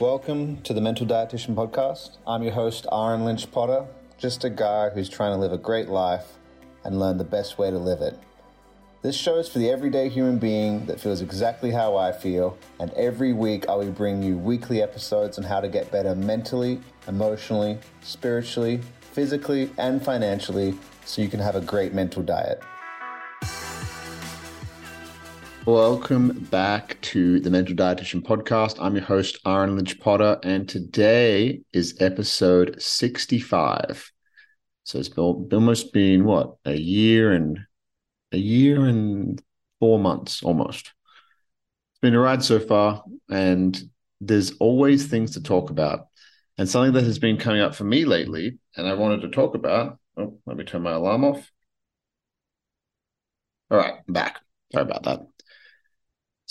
Welcome 0.00 0.62
to 0.62 0.72
the 0.72 0.80
Mental 0.80 1.06
Dietitian 1.06 1.54
Podcast. 1.54 2.16
I'm 2.26 2.42
your 2.42 2.54
host, 2.54 2.86
Ahren 2.90 3.24
Lynch 3.24 3.52
Potter, 3.52 3.84
just 4.16 4.42
a 4.42 4.48
guy 4.48 4.88
who's 4.88 5.06
trying 5.06 5.34
to 5.34 5.38
live 5.38 5.52
a 5.52 5.58
great 5.58 5.88
life 5.88 6.38
and 6.82 6.98
learn 6.98 7.18
the 7.18 7.24
best 7.24 7.58
way 7.58 7.70
to 7.70 7.78
live 7.78 8.00
it. 8.00 8.18
This 9.02 9.14
show 9.14 9.36
is 9.36 9.50
for 9.50 9.58
the 9.58 9.68
everyday 9.68 10.08
human 10.08 10.38
being 10.38 10.86
that 10.86 10.98
feels 10.98 11.20
exactly 11.20 11.70
how 11.70 11.94
I 11.94 12.10
feel, 12.10 12.56
and 12.80 12.90
every 12.94 13.34
week 13.34 13.68
I 13.68 13.74
will 13.74 13.92
bring 13.92 14.22
you 14.22 14.38
weekly 14.38 14.80
episodes 14.80 15.36
on 15.36 15.44
how 15.44 15.60
to 15.60 15.68
get 15.68 15.92
better 15.92 16.14
mentally, 16.14 16.80
emotionally, 17.06 17.78
spiritually, 18.00 18.80
physically, 19.12 19.70
and 19.76 20.02
financially 20.02 20.74
so 21.04 21.20
you 21.20 21.28
can 21.28 21.38
have 21.38 21.54
a 21.54 21.60
great 21.60 21.92
mental 21.92 22.22
diet. 22.22 22.62
Welcome 25.66 26.48
back 26.50 27.00
to 27.02 27.38
the 27.38 27.48
Mental 27.48 27.76
Dietitian 27.76 28.22
Podcast. 28.22 28.78
I'm 28.80 28.96
your 28.96 29.04
host, 29.04 29.38
Ahren 29.44 29.76
Lynch 29.76 30.00
Potter, 30.00 30.40
and 30.42 30.68
today 30.68 31.60
is 31.72 31.96
episode 32.00 32.82
65. 32.82 34.10
So 34.82 34.98
it's 34.98 35.10
almost 35.10 35.92
been 35.92 36.24
what 36.24 36.56
a 36.64 36.74
year 36.74 37.30
and 37.30 37.60
a 38.32 38.38
year 38.38 38.86
and 38.86 39.40
four 39.78 40.00
months 40.00 40.42
almost. 40.42 40.92
It's 41.92 42.00
been 42.00 42.16
a 42.16 42.20
ride 42.20 42.42
so 42.42 42.58
far, 42.58 43.04
and 43.30 43.80
there's 44.20 44.56
always 44.58 45.06
things 45.06 45.34
to 45.34 45.42
talk 45.42 45.70
about. 45.70 46.08
And 46.58 46.68
something 46.68 46.94
that 46.94 47.04
has 47.04 47.20
been 47.20 47.36
coming 47.36 47.60
up 47.60 47.76
for 47.76 47.84
me 47.84 48.04
lately, 48.04 48.58
and 48.76 48.88
I 48.88 48.94
wanted 48.94 49.20
to 49.20 49.28
talk 49.28 49.54
about. 49.54 50.00
Oh, 50.16 50.40
let 50.44 50.56
me 50.56 50.64
turn 50.64 50.82
my 50.82 50.92
alarm 50.92 51.24
off. 51.24 51.52
All 53.70 53.78
right, 53.78 53.94
I'm 54.08 54.12
back. 54.12 54.40
Sorry 54.72 54.82
about 54.82 55.04
that 55.04 55.31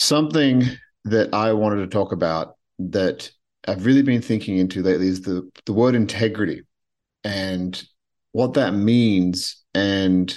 something 0.01 0.63
that 1.05 1.33
I 1.33 1.53
wanted 1.53 1.77
to 1.81 1.87
talk 1.87 2.11
about 2.11 2.55
that 2.79 3.29
I've 3.67 3.85
really 3.85 4.01
been 4.01 4.21
thinking 4.21 4.57
into 4.57 4.81
lately 4.81 5.07
is 5.07 5.21
the 5.21 5.49
the 5.65 5.73
word 5.73 5.95
integrity 5.95 6.63
and 7.23 7.81
what 8.31 8.53
that 8.53 8.73
means 8.73 9.63
and 9.75 10.35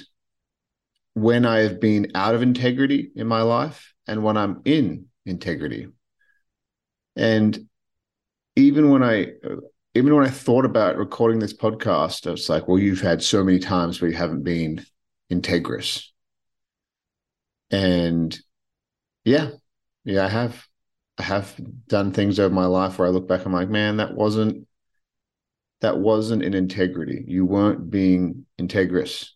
when 1.14 1.46
I 1.46 1.60
have 1.60 1.80
been 1.80 2.12
out 2.14 2.34
of 2.34 2.42
integrity 2.42 3.10
in 3.14 3.26
my 3.26 3.42
life 3.42 3.94
and 4.06 4.22
when 4.22 4.36
I'm 4.36 4.60
in 4.64 5.06
integrity. 5.24 5.88
And 7.16 7.68
even 8.56 8.90
when 8.90 9.02
I 9.02 9.28
even 9.94 10.14
when 10.14 10.26
I 10.26 10.30
thought 10.30 10.66
about 10.66 10.98
recording 10.98 11.38
this 11.38 11.56
podcast, 11.56 12.26
I 12.26 12.32
was 12.32 12.48
like, 12.48 12.68
well, 12.68 12.78
you've 12.78 13.00
had 13.00 13.22
so 13.22 13.42
many 13.42 13.60
times 13.60 14.00
where 14.00 14.10
you 14.10 14.16
haven't 14.16 14.42
been 14.42 14.84
integrous. 15.32 16.08
And 17.70 18.38
yeah, 19.24 19.50
yeah, 20.04 20.24
I 20.26 20.28
have. 20.28 20.66
I 21.18 21.22
have 21.24 21.54
done 21.88 22.12
things 22.12 22.40
over 22.40 22.54
my 22.54 22.66
life 22.66 22.98
where 22.98 23.06
I 23.08 23.10
look 23.12 23.28
back, 23.28 23.40
and 23.40 23.48
I'm 23.48 23.52
like, 23.54 23.70
man, 23.70 23.98
that 23.98 24.14
wasn't 24.16 24.66
that 25.80 25.98
wasn't 25.98 26.42
an 26.42 26.54
integrity. 26.54 27.24
You 27.28 27.44
weren't 27.44 27.90
being 27.90 28.46
integrous 28.58 29.30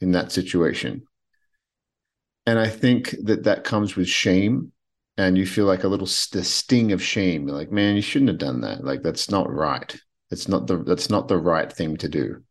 in 0.00 0.12
that 0.12 0.32
situation. 0.32 1.04
And 2.46 2.58
I 2.58 2.68
think 2.68 3.14
that 3.24 3.44
that 3.44 3.64
comes 3.64 3.94
with 3.94 4.08
shame, 4.08 4.72
and 5.16 5.36
you 5.36 5.46
feel 5.46 5.66
like 5.66 5.84
a 5.84 5.88
little 5.88 6.06
st- 6.06 6.46
sting 6.46 6.92
of 6.92 7.02
shame. 7.02 7.46
Like, 7.46 7.70
man, 7.70 7.96
you 7.96 8.02
shouldn't 8.02 8.30
have 8.30 8.38
done 8.38 8.62
that. 8.62 8.84
Like 8.84 9.02
that's 9.02 9.30
not 9.30 9.52
right. 9.52 9.94
That's 10.30 10.48
not 10.48 10.66
the 10.66 10.78
that's 10.78 11.10
not 11.10 11.28
the 11.28 11.38
right 11.38 11.72
thing 11.72 11.96
to 11.98 12.08
do 12.08 12.42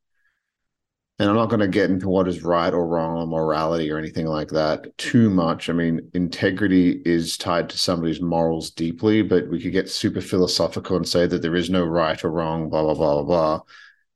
and 1.19 1.29
I'm 1.29 1.35
not 1.35 1.49
going 1.49 1.61
to 1.61 1.67
get 1.67 1.89
into 1.89 2.09
what 2.09 2.27
is 2.27 2.43
right 2.43 2.73
or 2.73 2.85
wrong 2.85 3.17
or 3.17 3.25
morality 3.25 3.89
or 3.89 3.97
anything 3.97 4.27
like 4.27 4.49
that 4.49 4.95
too 4.97 5.29
much. 5.31 5.69
I 5.69 5.73
mean, 5.73 6.11
integrity 6.13 7.01
is 7.05 7.37
tied 7.37 7.69
to 7.69 7.77
somebody's 7.77 8.21
morals 8.21 8.69
deeply, 8.69 9.23
but 9.23 9.47
we 9.49 9.59
could 9.59 9.71
get 9.71 9.89
super 9.89 10.21
philosophical 10.21 10.95
and 10.95 11.07
say 11.07 11.25
that 11.25 11.41
there 11.41 11.55
is 11.55 11.71
no 11.71 11.83
right 11.83 12.23
or 12.23 12.29
wrong, 12.29 12.69
blah, 12.69 12.83
blah, 12.83 12.93
blah, 12.93 13.13
blah, 13.15 13.23
blah. 13.23 13.61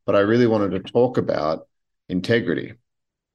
But 0.06 0.16
I 0.16 0.20
really 0.20 0.46
wanted 0.46 0.72
to 0.72 0.92
talk 0.92 1.18
about 1.18 1.68
integrity 2.08 2.74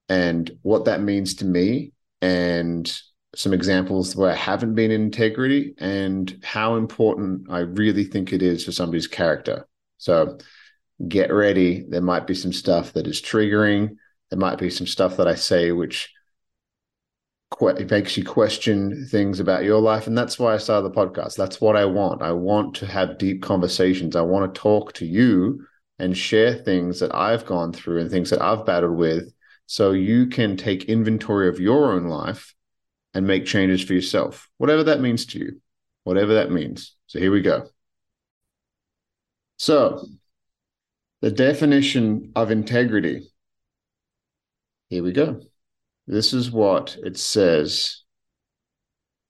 and 0.09 0.57
what 0.63 0.85
that 0.85 1.01
means 1.01 1.35
to 1.37 1.45
me 1.45 1.93
and 2.23 3.01
some 3.35 3.53
examples 3.53 4.15
where 4.15 4.31
I 4.31 4.37
haven't 4.37 4.75
been 4.75 4.93
in 4.93 5.03
integrity 5.03 5.75
and 5.79 6.39
how 6.45 6.77
important 6.77 7.51
I 7.51 7.61
really 7.61 8.05
think 8.05 8.33
it 8.33 8.43
is 8.43 8.65
for 8.65 8.73
somebody's 8.73 9.09
character. 9.09 9.67
So, 9.99 10.39
get 11.09 11.33
ready. 11.33 11.85
There 11.89 12.03
might 12.03 12.27
be 12.27 12.35
some 12.35 12.53
stuff 12.53 12.93
that 12.95 13.07
is 13.07 13.21
triggering. 13.21 13.97
There 14.31 14.39
might 14.39 14.59
be 14.59 14.71
some 14.71 14.87
stuff 14.87 15.17
that 15.19 15.29
I 15.29 15.35
say 15.35 15.73
which 15.73 16.13
que- 17.59 17.87
makes 17.91 18.17
you 18.17 18.25
question 18.25 19.07
things 19.07 19.41
about 19.41 19.65
your 19.65 19.81
life. 19.81 20.07
And 20.07 20.17
that's 20.17 20.39
why 20.39 20.55
I 20.55 20.59
started 20.59 20.89
the 20.89 20.97
podcast. 20.97 21.37
That's 21.37 21.61
what 21.61 21.77
I 21.77 21.85
want. 21.85 22.23
I 22.23 22.33
want 22.33 22.75
to 22.77 22.87
have 22.87 23.19
deep 23.19 23.43
conversations. 23.43 24.17
I 24.17 24.23
want 24.23 24.53
to 24.53 24.61
talk 24.61 24.93
to 24.95 25.07
you 25.07 25.67
and 25.99 26.17
share 26.17 26.55
things 26.55 27.01
that 27.01 27.15
I've 27.15 27.47
gone 27.47 27.73
through 27.73 28.01
and 28.01 28.11
things 28.11 28.31
that 28.31 28.43
I've 28.43 28.67
battled 28.67 28.97
with 28.97 29.33
so 29.67 29.93
you 29.93 30.27
can 30.27 30.57
take 30.57 30.85
inventory 30.85 31.49
of 31.49 31.61
your 31.61 31.93
own 31.93 32.05
life 32.05 32.55
and 33.15 33.27
make 33.27 33.47
changes 33.47 33.83
for 33.83 33.95
yourself, 33.95 34.49
whatever 34.59 34.85
that 34.85 35.01
means 35.01 35.27
to 35.27 35.39
you, 35.39 35.61
whatever 36.05 36.35
that 36.35 36.51
means. 36.51 36.95
So 37.07 37.19
here 37.19 37.33
we 37.33 37.41
go. 37.41 37.69
So, 39.57 40.07
the 41.27 41.33
definition 41.33 42.31
of 42.37 42.53
integrity. 42.53 43.33
Here 44.91 45.03
we 45.03 45.11
go. 45.11 45.41
This 46.07 46.33
is 46.33 46.53
what 46.53 46.97
it 47.03 47.19
says 47.19 48.05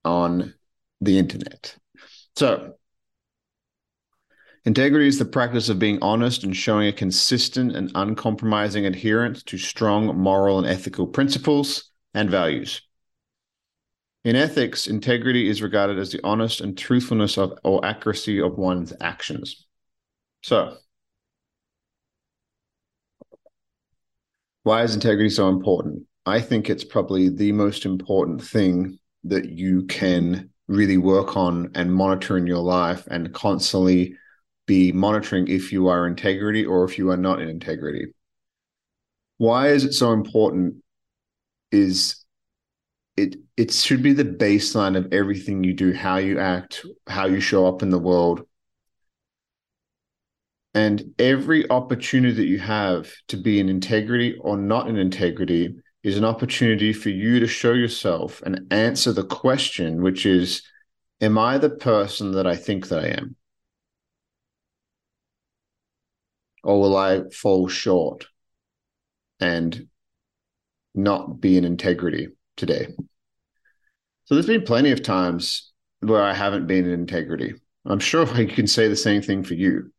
on 0.05 0.53
the 1.01 1.17
internet. 1.17 1.75
So, 2.35 2.75
integrity 4.63 5.07
is 5.07 5.17
the 5.17 5.25
practice 5.25 5.69
of 5.69 5.79
being 5.79 5.97
honest 6.03 6.43
and 6.43 6.55
showing 6.55 6.87
a 6.87 6.93
consistent 6.93 7.75
and 7.75 7.91
uncompromising 7.95 8.85
adherence 8.85 9.41
to 9.45 9.57
strong 9.57 10.15
moral 10.15 10.59
and 10.59 10.67
ethical 10.67 11.07
principles 11.07 11.89
and 12.13 12.29
values. 12.29 12.83
In 14.23 14.35
ethics, 14.35 14.85
integrity 14.85 15.49
is 15.49 15.63
regarded 15.63 15.97
as 15.97 16.11
the 16.11 16.21
honest 16.23 16.61
and 16.61 16.77
truthfulness 16.77 17.39
of 17.39 17.57
or 17.63 17.83
accuracy 17.83 18.39
of 18.39 18.55
one's 18.59 18.93
actions. 19.01 19.65
So, 20.43 20.77
Why 24.67 24.83
is 24.83 24.93
integrity 24.93 25.29
so 25.29 25.47
important? 25.47 26.03
I 26.25 26.41
think 26.41 26.69
it's 26.69 26.83
probably 26.83 27.29
the 27.29 27.53
most 27.53 27.85
important 27.85 28.43
thing 28.43 28.99
that 29.23 29.47
you 29.47 29.85
can 29.85 30.49
really 30.67 30.97
work 30.97 31.37
on 31.37 31.71
and 31.73 31.93
monitor 31.93 32.37
in 32.37 32.45
your 32.45 32.57
life 32.57 33.07
and 33.09 33.33
constantly 33.33 34.17
be 34.65 34.91
monitoring 34.91 35.47
if 35.47 35.71
you 35.71 35.87
are 35.87 36.05
integrity 36.05 36.65
or 36.65 36.83
if 36.83 36.97
you 36.97 37.09
are 37.11 37.15
not 37.15 37.41
in 37.41 37.47
integrity. 37.47 38.07
Why 39.37 39.69
is 39.69 39.85
it 39.85 39.93
so 39.93 40.11
important? 40.11 40.83
Is 41.71 42.25
it 43.15 43.37
it 43.55 43.71
should 43.71 44.03
be 44.03 44.11
the 44.11 44.25
baseline 44.25 44.97
of 44.97 45.13
everything 45.13 45.63
you 45.63 45.75
do, 45.75 45.93
how 45.93 46.17
you 46.17 46.39
act, 46.39 46.85
how 47.07 47.25
you 47.25 47.39
show 47.39 47.65
up 47.67 47.83
in 47.83 47.89
the 47.89 47.99
world, 47.99 48.45
and 50.77 51.15
every 51.17 51.67
opportunity 51.71 52.35
that 52.35 52.45
you 52.45 52.59
have 52.59 53.11
to 53.29 53.35
be 53.35 53.59
in 53.59 53.67
integrity 53.67 54.35
or 54.41 54.55
not 54.55 54.87
in 54.87 54.95
integrity 54.95 55.75
is 56.03 56.17
an 56.17 56.23
opportunity 56.23 56.93
for 56.93 57.09
you 57.09 57.39
to 57.39 57.47
show 57.47 57.73
yourself 57.73 58.43
and 58.45 58.67
answer 58.69 59.11
the 59.11 59.23
question, 59.23 60.03
which 60.03 60.27
is, 60.27 60.61
Am 61.19 61.35
I 61.35 61.57
the 61.57 61.71
person 61.71 62.33
that 62.33 62.45
I 62.45 62.55
think 62.55 62.89
that 62.89 63.03
I 63.03 63.07
am? 63.07 63.35
Or 66.63 66.79
will 66.79 66.95
I 66.95 67.23
fall 67.33 67.67
short 67.67 68.27
and 69.39 69.87
not 70.93 71.41
be 71.41 71.57
in 71.57 71.65
integrity 71.65 72.27
today? 72.55 72.85
So 74.25 74.35
there's 74.35 74.45
been 74.45 74.61
plenty 74.61 74.91
of 74.91 75.01
times 75.01 75.71
where 76.01 76.21
I 76.21 76.35
haven't 76.35 76.67
been 76.67 76.85
in 76.85 76.91
integrity. 76.91 77.55
I'm 77.83 77.97
sure 77.97 78.27
I 78.31 78.45
can 78.45 78.67
say 78.67 78.87
the 78.87 78.95
same 78.95 79.23
thing 79.23 79.41
for 79.41 79.55
you 79.55 79.91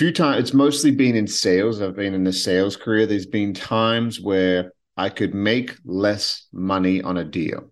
few 0.00 0.10
times 0.10 0.40
it's 0.40 0.54
mostly 0.54 0.90
been 0.90 1.14
in 1.14 1.26
sales. 1.26 1.82
I've 1.82 1.94
been 1.94 2.14
in 2.14 2.26
a 2.26 2.32
sales 2.32 2.74
career. 2.74 3.04
There's 3.04 3.26
been 3.26 3.52
times 3.52 4.18
where 4.18 4.72
i 4.96 5.10
could 5.10 5.34
make 5.34 5.76
less 5.84 6.46
money 6.54 7.02
on 7.02 7.18
a 7.18 7.24
deal. 7.24 7.70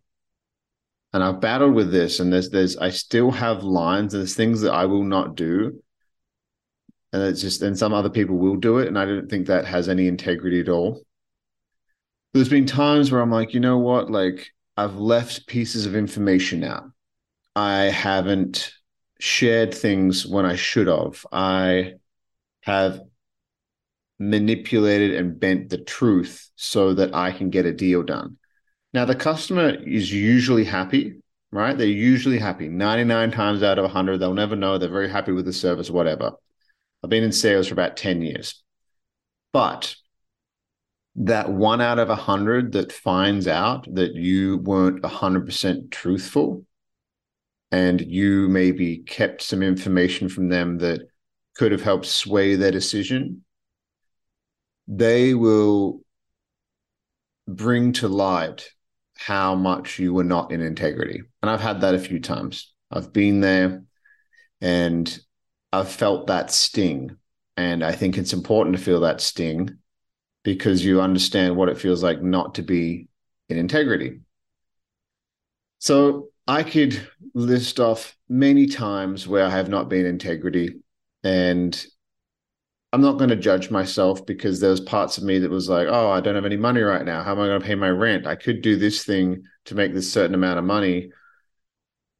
And 1.14 1.24
i've 1.24 1.40
battled 1.40 1.72
with 1.72 1.90
this 1.90 2.20
and 2.20 2.30
there's 2.30 2.50
there's 2.50 2.76
i 2.76 2.90
still 2.90 3.30
have 3.30 3.64
lines. 3.64 4.12
There's 4.12 4.36
things 4.36 4.60
that 4.60 4.74
i 4.74 4.84
will 4.84 5.04
not 5.04 5.36
do. 5.36 5.82
And 7.14 7.22
it's 7.22 7.40
just 7.40 7.62
and 7.62 7.78
some 7.78 7.94
other 7.94 8.10
people 8.10 8.36
will 8.36 8.56
do 8.56 8.76
it 8.76 8.88
and 8.88 8.98
i 8.98 9.06
don't 9.06 9.30
think 9.30 9.46
that 9.46 9.64
has 9.64 9.88
any 9.88 10.06
integrity 10.06 10.60
at 10.60 10.68
all. 10.68 11.00
There's 12.34 12.50
been 12.50 12.66
times 12.66 13.10
where 13.10 13.22
i'm 13.22 13.30
like 13.30 13.54
you 13.54 13.60
know 13.60 13.78
what? 13.78 14.10
Like 14.10 14.50
i've 14.76 14.96
left 14.96 15.46
pieces 15.46 15.86
of 15.86 15.96
information 15.96 16.62
out. 16.62 16.90
I 17.56 17.84
haven't 17.84 18.70
shared 19.18 19.72
things 19.72 20.26
when 20.26 20.44
i 20.44 20.56
should 20.56 20.88
have. 20.88 21.24
I 21.32 21.94
have 22.68 23.00
manipulated 24.18 25.14
and 25.14 25.38
bent 25.40 25.70
the 25.70 25.78
truth 25.78 26.50
so 26.56 26.94
that 26.94 27.14
I 27.14 27.32
can 27.32 27.50
get 27.50 27.66
a 27.66 27.72
deal 27.72 28.02
done. 28.02 28.36
Now, 28.92 29.04
the 29.04 29.14
customer 29.14 29.70
is 29.70 30.12
usually 30.12 30.64
happy 30.64 31.18
right? 31.50 31.76
They're 31.76 31.86
usually 31.86 32.38
happy 32.38 32.68
99 32.68 33.30
times 33.30 33.62
out 33.62 33.78
of 33.78 33.84
100. 33.84 34.18
They'll 34.18 34.34
never 34.34 34.56
know. 34.56 34.78
They're 34.78 34.88
very 34.88 35.08
happy 35.08 35.32
with 35.32 35.44
the 35.44 35.52
service, 35.52 35.90
whatever. 35.90 36.32
I've 37.02 37.10
been 37.10 37.24
in 37.24 37.32
sales 37.32 37.68
for 37.68 37.74
about 37.74 37.96
10 37.96 38.22
years. 38.22 38.62
But 39.52 39.94
that 41.16 41.50
one 41.50 41.80
out 41.80 41.98
of 41.98 42.08
100 42.08 42.72
that 42.72 42.92
finds 42.92 43.48
out 43.48 43.86
that 43.94 44.14
you 44.14 44.58
weren't 44.58 45.02
100% 45.02 45.90
truthful 45.90 46.64
and 47.70 48.00
you 48.00 48.48
maybe 48.48 48.98
kept 48.98 49.42
some 49.42 49.62
information 49.62 50.28
from 50.28 50.48
them 50.48 50.78
that 50.78 51.02
could 51.58 51.72
have 51.72 51.82
helped 51.82 52.06
sway 52.06 52.54
their 52.54 52.70
decision, 52.70 53.44
they 54.86 55.34
will 55.34 56.00
bring 57.46 57.92
to 57.94 58.08
light 58.08 58.70
how 59.16 59.54
much 59.54 59.98
you 59.98 60.14
were 60.14 60.24
not 60.24 60.52
in 60.52 60.60
integrity. 60.60 61.20
And 61.42 61.50
I've 61.50 61.60
had 61.60 61.80
that 61.80 61.94
a 61.94 61.98
few 61.98 62.20
times. 62.20 62.72
I've 62.90 63.12
been 63.12 63.40
there 63.40 63.82
and 64.60 65.18
I've 65.72 65.90
felt 65.90 66.28
that 66.28 66.50
sting. 66.50 67.16
And 67.56 67.84
I 67.84 67.92
think 67.92 68.16
it's 68.16 68.32
important 68.32 68.76
to 68.76 68.82
feel 68.82 69.00
that 69.00 69.20
sting 69.20 69.78
because 70.44 70.84
you 70.84 71.00
understand 71.00 71.56
what 71.56 71.68
it 71.68 71.78
feels 71.78 72.02
like 72.02 72.22
not 72.22 72.54
to 72.54 72.62
be 72.62 73.08
in 73.48 73.58
integrity. 73.58 74.20
So 75.80 76.28
I 76.46 76.62
could 76.62 77.00
list 77.34 77.80
off 77.80 78.16
many 78.28 78.66
times 78.66 79.26
where 79.26 79.44
I 79.44 79.50
have 79.50 79.68
not 79.68 79.88
been 79.88 80.06
integrity. 80.06 80.76
And 81.24 81.86
I'm 82.92 83.02
not 83.02 83.18
going 83.18 83.30
to 83.30 83.36
judge 83.36 83.70
myself 83.70 84.24
because 84.24 84.60
there's 84.60 84.80
parts 84.80 85.18
of 85.18 85.24
me 85.24 85.38
that 85.40 85.50
was 85.50 85.68
like, 85.68 85.88
oh, 85.88 86.10
I 86.10 86.20
don't 86.20 86.34
have 86.34 86.46
any 86.46 86.56
money 86.56 86.80
right 86.80 87.04
now. 87.04 87.22
How 87.22 87.32
am 87.32 87.40
I 87.40 87.46
going 87.46 87.60
to 87.60 87.66
pay 87.66 87.74
my 87.74 87.90
rent? 87.90 88.26
I 88.26 88.34
could 88.34 88.62
do 88.62 88.76
this 88.76 89.04
thing 89.04 89.42
to 89.66 89.74
make 89.74 89.92
this 89.92 90.10
certain 90.10 90.34
amount 90.34 90.58
of 90.58 90.64
money. 90.64 91.10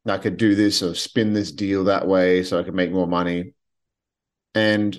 I 0.07 0.17
could 0.17 0.37
do 0.37 0.55
this 0.55 0.83
or 0.83 0.95
spin 0.95 1.33
this 1.33 1.51
deal 1.51 1.85
that 1.85 2.07
way 2.07 2.43
so 2.43 2.59
I 2.59 2.63
could 2.63 2.75
make 2.75 2.91
more 2.91 3.07
money. 3.07 3.53
And 4.53 4.97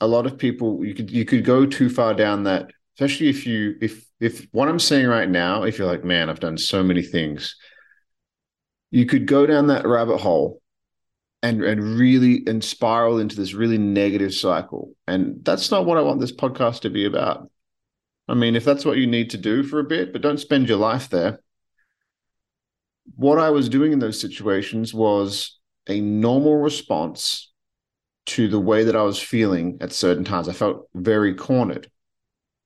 a 0.00 0.06
lot 0.06 0.26
of 0.26 0.38
people 0.38 0.84
you 0.84 0.94
could 0.94 1.10
you 1.10 1.24
could 1.24 1.44
go 1.44 1.66
too 1.66 1.88
far 1.88 2.14
down 2.14 2.44
that, 2.44 2.70
especially 2.94 3.28
if 3.28 3.46
you 3.46 3.76
if 3.80 4.06
if 4.20 4.46
what 4.52 4.68
I'm 4.68 4.78
saying 4.78 5.06
right 5.06 5.28
now, 5.28 5.64
if 5.64 5.78
you're 5.78 5.86
like, 5.86 6.04
man, 6.04 6.30
I've 6.30 6.40
done 6.40 6.58
so 6.58 6.82
many 6.82 7.02
things, 7.02 7.56
you 8.90 9.06
could 9.06 9.26
go 9.26 9.46
down 9.46 9.68
that 9.68 9.86
rabbit 9.86 10.18
hole 10.18 10.60
and 11.46 11.62
and 11.62 11.98
really 11.98 12.42
and 12.46 12.62
spiral 12.62 13.18
into 13.18 13.36
this 13.36 13.54
really 13.54 13.78
negative 13.78 14.34
cycle. 14.34 14.94
And 15.06 15.44
that's 15.44 15.70
not 15.70 15.86
what 15.86 15.96
I 15.96 16.02
want 16.02 16.20
this 16.20 16.34
podcast 16.34 16.80
to 16.80 16.90
be 16.90 17.04
about. 17.04 17.48
I 18.28 18.34
mean, 18.34 18.56
if 18.56 18.64
that's 18.64 18.84
what 18.84 18.96
you 18.96 19.06
need 19.06 19.30
to 19.30 19.38
do 19.38 19.62
for 19.62 19.78
a 19.78 19.84
bit, 19.84 20.12
but 20.12 20.22
don't 20.22 20.40
spend 20.40 20.68
your 20.68 20.78
life 20.78 21.08
there. 21.08 21.38
What 23.14 23.38
I 23.38 23.50
was 23.50 23.68
doing 23.68 23.92
in 23.92 24.00
those 24.00 24.20
situations 24.20 24.92
was 24.92 25.60
a 25.88 26.00
normal 26.00 26.56
response 26.56 27.52
to 28.26 28.48
the 28.48 28.58
way 28.58 28.82
that 28.82 28.96
I 28.96 29.02
was 29.02 29.22
feeling 29.22 29.78
at 29.80 29.92
certain 29.92 30.24
times. 30.24 30.48
I 30.48 30.52
felt 30.52 30.88
very 30.94 31.34
cornered. 31.34 31.88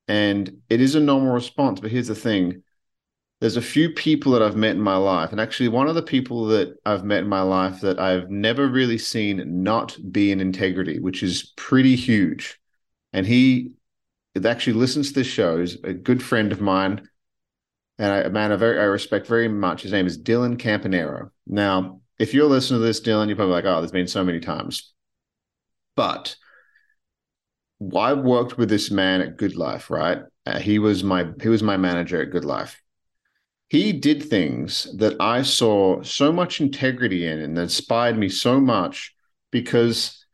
And 0.09 0.63
it 0.71 0.81
is 0.81 0.95
a 0.95 1.01
normal 1.01 1.35
response. 1.35 1.81
But 1.81 1.91
here's 1.91 2.09
the 2.09 2.15
thing 2.15 2.63
there's 3.41 3.57
a 3.57 3.63
few 3.63 3.91
people 3.91 4.33
that 4.33 4.43
I've 4.43 4.57
met 4.57 4.77
in 4.77 4.83
my 4.83 4.97
life. 4.97 5.33
And 5.33 5.41
actually, 5.41 5.69
one 5.69 5.89
of 5.89 5.95
the 5.95 6.03
people 6.03 6.47
that 6.47 6.77
I've 6.85 7.05
met 7.05 7.23
in 7.23 7.29
my 7.29 7.41
life 7.41 7.81
that 7.81 7.99
I've 7.99 8.29
never 8.29 8.69
really 8.69 8.99
seen 8.99 9.63
not 9.63 9.97
be 10.13 10.31
in 10.31 10.41
integrity, 10.41 11.01
which 11.01 11.23
is 11.23 11.53
pretty 11.57 11.97
huge. 11.97 12.61
And 13.15 13.27
he 13.27 13.73
actually 14.45 14.75
listens 14.75 15.09
to 15.09 15.15
this 15.15 15.27
show. 15.27 15.59
He's 15.59 15.83
a 15.83 15.95
good 15.95 16.23
friend 16.23 16.53
of 16.53 16.61
mine. 16.61 17.09
And 17.99 18.13
I, 18.13 18.19
a 18.21 18.31
man 18.31 18.53
I 18.53 18.57
very 18.57 18.79
I 18.79 18.85
respect 18.85 19.27
very 19.27 19.49
much. 19.49 19.83
His 19.83 19.93
name 19.93 20.07
is 20.07 20.23
Dylan 20.23 20.57
Campanero. 20.59 21.31
Now, 21.47 22.03
if 22.19 22.35
you're 22.35 22.47
listening 22.47 22.81
to 22.81 22.87
this, 22.87 23.01
Dylan, 23.01 23.29
you're 23.29 23.37
probably 23.37 23.55
like, 23.55 23.65
oh, 23.65 23.81
there's 23.81 23.91
been 23.91 24.07
so 24.07 24.25
many 24.25 24.41
times. 24.41 24.93
But 25.97 26.37
I 27.97 28.13
worked 28.13 28.59
with 28.59 28.69
this 28.69 28.91
man 28.91 29.23
at 29.23 29.39
Good 29.39 29.57
Life, 29.57 29.89
right? 29.91 30.19
Uh, 30.45 30.59
he 30.59 30.79
was 30.79 31.03
my 31.03 31.27
he 31.41 31.49
was 31.49 31.63
my 31.63 31.79
manager 31.79 32.21
at 32.21 32.31
Good 32.31 32.45
Life. 32.45 32.81
He 33.71 33.93
did 33.93 34.25
things 34.25 34.89
that 34.97 35.15
I 35.21 35.43
saw 35.43 36.03
so 36.03 36.33
much 36.33 36.61
integrity 36.61 37.25
in 37.25 37.39
and 37.39 37.57
that 37.57 37.63
inspired 37.63 38.19
me 38.19 38.29
so 38.29 38.59
much 38.59 39.15
because 39.53 40.27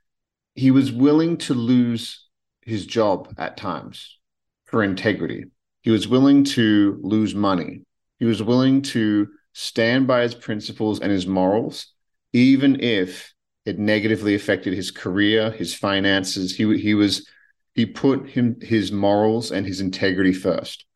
he 0.54 0.70
was 0.70 0.90
willing 0.90 1.36
to 1.36 1.52
lose 1.52 2.24
his 2.62 2.86
job 2.86 3.34
at 3.36 3.58
times 3.58 4.18
for 4.64 4.82
integrity. 4.82 5.44
He 5.82 5.90
was 5.90 6.08
willing 6.08 6.44
to 6.44 6.98
lose 7.02 7.34
money. 7.34 7.82
He 8.18 8.24
was 8.24 8.42
willing 8.42 8.80
to 8.82 9.28
stand 9.52 10.06
by 10.06 10.22
his 10.22 10.34
principles 10.34 11.00
and 11.00 11.12
his 11.12 11.26
morals, 11.26 11.92
even 12.32 12.80
if 12.80 13.34
it 13.66 13.78
negatively 13.78 14.34
affected 14.34 14.72
his 14.72 14.90
career, 14.90 15.50
his 15.50 15.74
finances. 15.74 16.56
He 16.56 16.78
he 16.78 16.94
was 16.94 17.28
he 17.74 17.84
put 17.84 18.30
him 18.30 18.56
his 18.62 18.90
morals 18.92 19.52
and 19.52 19.66
his 19.66 19.82
integrity 19.82 20.32
first. 20.32 20.86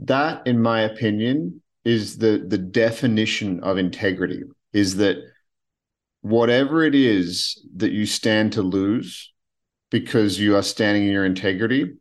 That, 0.00 0.46
in 0.46 0.60
my 0.60 0.82
opinion, 0.82 1.62
is 1.84 2.18
the 2.18 2.44
the 2.46 2.58
definition 2.58 3.60
of 3.60 3.78
integrity. 3.78 4.42
Is 4.72 4.96
that 4.96 5.18
whatever 6.22 6.82
it 6.82 6.94
is 6.94 7.62
that 7.76 7.92
you 7.92 8.06
stand 8.06 8.54
to 8.54 8.62
lose 8.62 9.32
because 9.90 10.40
you 10.40 10.56
are 10.56 10.62
standing 10.62 11.04
in 11.04 11.12
your 11.12 11.26
integrity, 11.26 11.92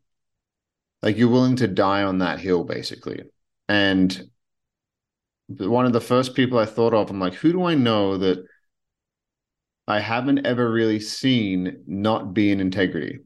like 1.02 1.18
you're 1.18 1.30
willing 1.30 1.58
to 1.58 1.68
die 1.68 2.04
on 2.04 2.20
that 2.20 2.40
hill, 2.40 2.64
basically. 2.64 3.22
And 3.68 4.30
one 5.48 5.86
of 5.86 5.94
the 5.94 6.02
first 6.02 6.36
people 6.36 6.58
I 6.58 6.66
thought 6.66 6.94
of, 6.94 7.10
I'm 7.10 7.20
like, 7.20 7.36
who 7.36 7.52
do 7.52 7.64
I 7.66 7.76
know 7.76 8.18
that 8.18 8.44
I 9.88 10.00
haven't 10.00 10.46
ever 10.46 10.72
really 10.72 11.00
seen 11.00 11.84
not 11.86 12.34
be 12.34 12.52
in 12.52 12.60
integrity. 12.60 13.20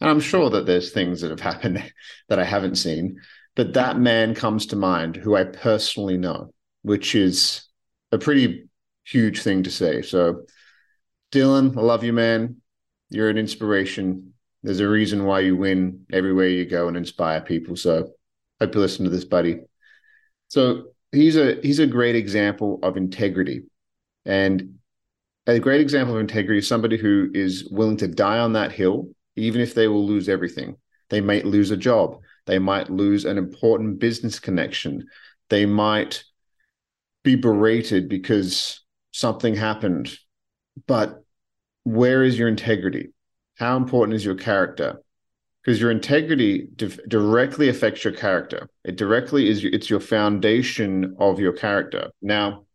And 0.00 0.10
I'm 0.10 0.20
sure 0.20 0.50
that 0.50 0.66
there's 0.66 0.92
things 0.92 1.20
that 1.20 1.30
have 1.30 1.40
happened 1.40 1.92
that 2.28 2.38
I 2.38 2.44
haven't 2.44 2.76
seen, 2.76 3.20
but 3.56 3.74
that 3.74 3.98
man 3.98 4.34
comes 4.34 4.66
to 4.66 4.76
mind 4.76 5.16
who 5.16 5.36
I 5.36 5.44
personally 5.44 6.16
know, 6.16 6.52
which 6.82 7.14
is 7.14 7.68
a 8.12 8.18
pretty 8.18 8.68
huge 9.04 9.42
thing 9.42 9.62
to 9.64 9.70
say. 9.70 10.02
So, 10.02 10.46
Dylan, 11.32 11.76
I 11.76 11.80
love 11.80 12.04
you, 12.04 12.12
man. 12.12 12.56
You're 13.10 13.30
an 13.30 13.38
inspiration. 13.38 14.34
There's 14.62 14.80
a 14.80 14.88
reason 14.88 15.24
why 15.24 15.40
you 15.40 15.56
win 15.56 16.06
everywhere 16.12 16.48
you 16.48 16.64
go 16.64 16.88
and 16.88 16.96
inspire 16.96 17.40
people. 17.40 17.76
So, 17.76 18.10
hope 18.60 18.74
you 18.74 18.80
listen 18.80 19.04
to 19.04 19.10
this, 19.10 19.24
buddy. 19.24 19.60
So, 20.48 20.94
he's 21.12 21.36
a 21.36 21.60
he's 21.62 21.78
a 21.78 21.86
great 21.86 22.16
example 22.16 22.80
of 22.82 22.96
integrity. 22.96 23.62
And 24.26 24.78
a 25.46 25.58
great 25.58 25.80
example 25.80 26.14
of 26.14 26.20
integrity 26.20 26.58
is 26.58 26.68
somebody 26.68 26.96
who 26.96 27.30
is 27.34 27.68
willing 27.70 27.98
to 27.98 28.08
die 28.08 28.38
on 28.38 28.54
that 28.54 28.72
hill, 28.72 29.08
even 29.36 29.60
if 29.60 29.74
they 29.74 29.88
will 29.88 30.06
lose 30.06 30.28
everything. 30.28 30.76
They 31.10 31.20
might 31.20 31.44
lose 31.44 31.70
a 31.70 31.76
job. 31.76 32.20
They 32.46 32.58
might 32.58 32.90
lose 32.90 33.24
an 33.24 33.38
important 33.38 33.98
business 33.98 34.38
connection. 34.38 35.06
They 35.50 35.66
might 35.66 36.24
be 37.22 37.36
berated 37.36 38.08
because 38.08 38.82
something 39.12 39.54
happened. 39.54 40.16
But 40.86 41.24
where 41.84 42.22
is 42.22 42.38
your 42.38 42.48
integrity? 42.48 43.12
How 43.56 43.76
important 43.76 44.16
is 44.16 44.24
your 44.24 44.34
character? 44.34 45.00
Because 45.62 45.80
your 45.80 45.90
integrity 45.90 46.68
di- 46.76 46.98
directly 47.08 47.68
affects 47.68 48.04
your 48.04 48.12
character. 48.12 48.68
It 48.84 48.96
directly 48.96 49.48
is 49.48 49.64
it's 49.64 49.88
your 49.88 50.00
foundation 50.00 51.16
of 51.18 51.40
your 51.40 51.52
character. 51.52 52.10
Now, 52.20 52.66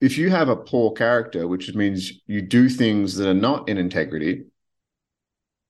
if 0.00 0.16
you 0.16 0.30
have 0.30 0.48
a 0.48 0.56
poor 0.56 0.92
character, 0.92 1.46
which 1.48 1.74
means 1.74 2.12
you 2.26 2.40
do 2.40 2.68
things 2.68 3.16
that 3.16 3.28
are 3.28 3.34
not 3.34 3.68
in 3.68 3.78
integrity, 3.78 4.44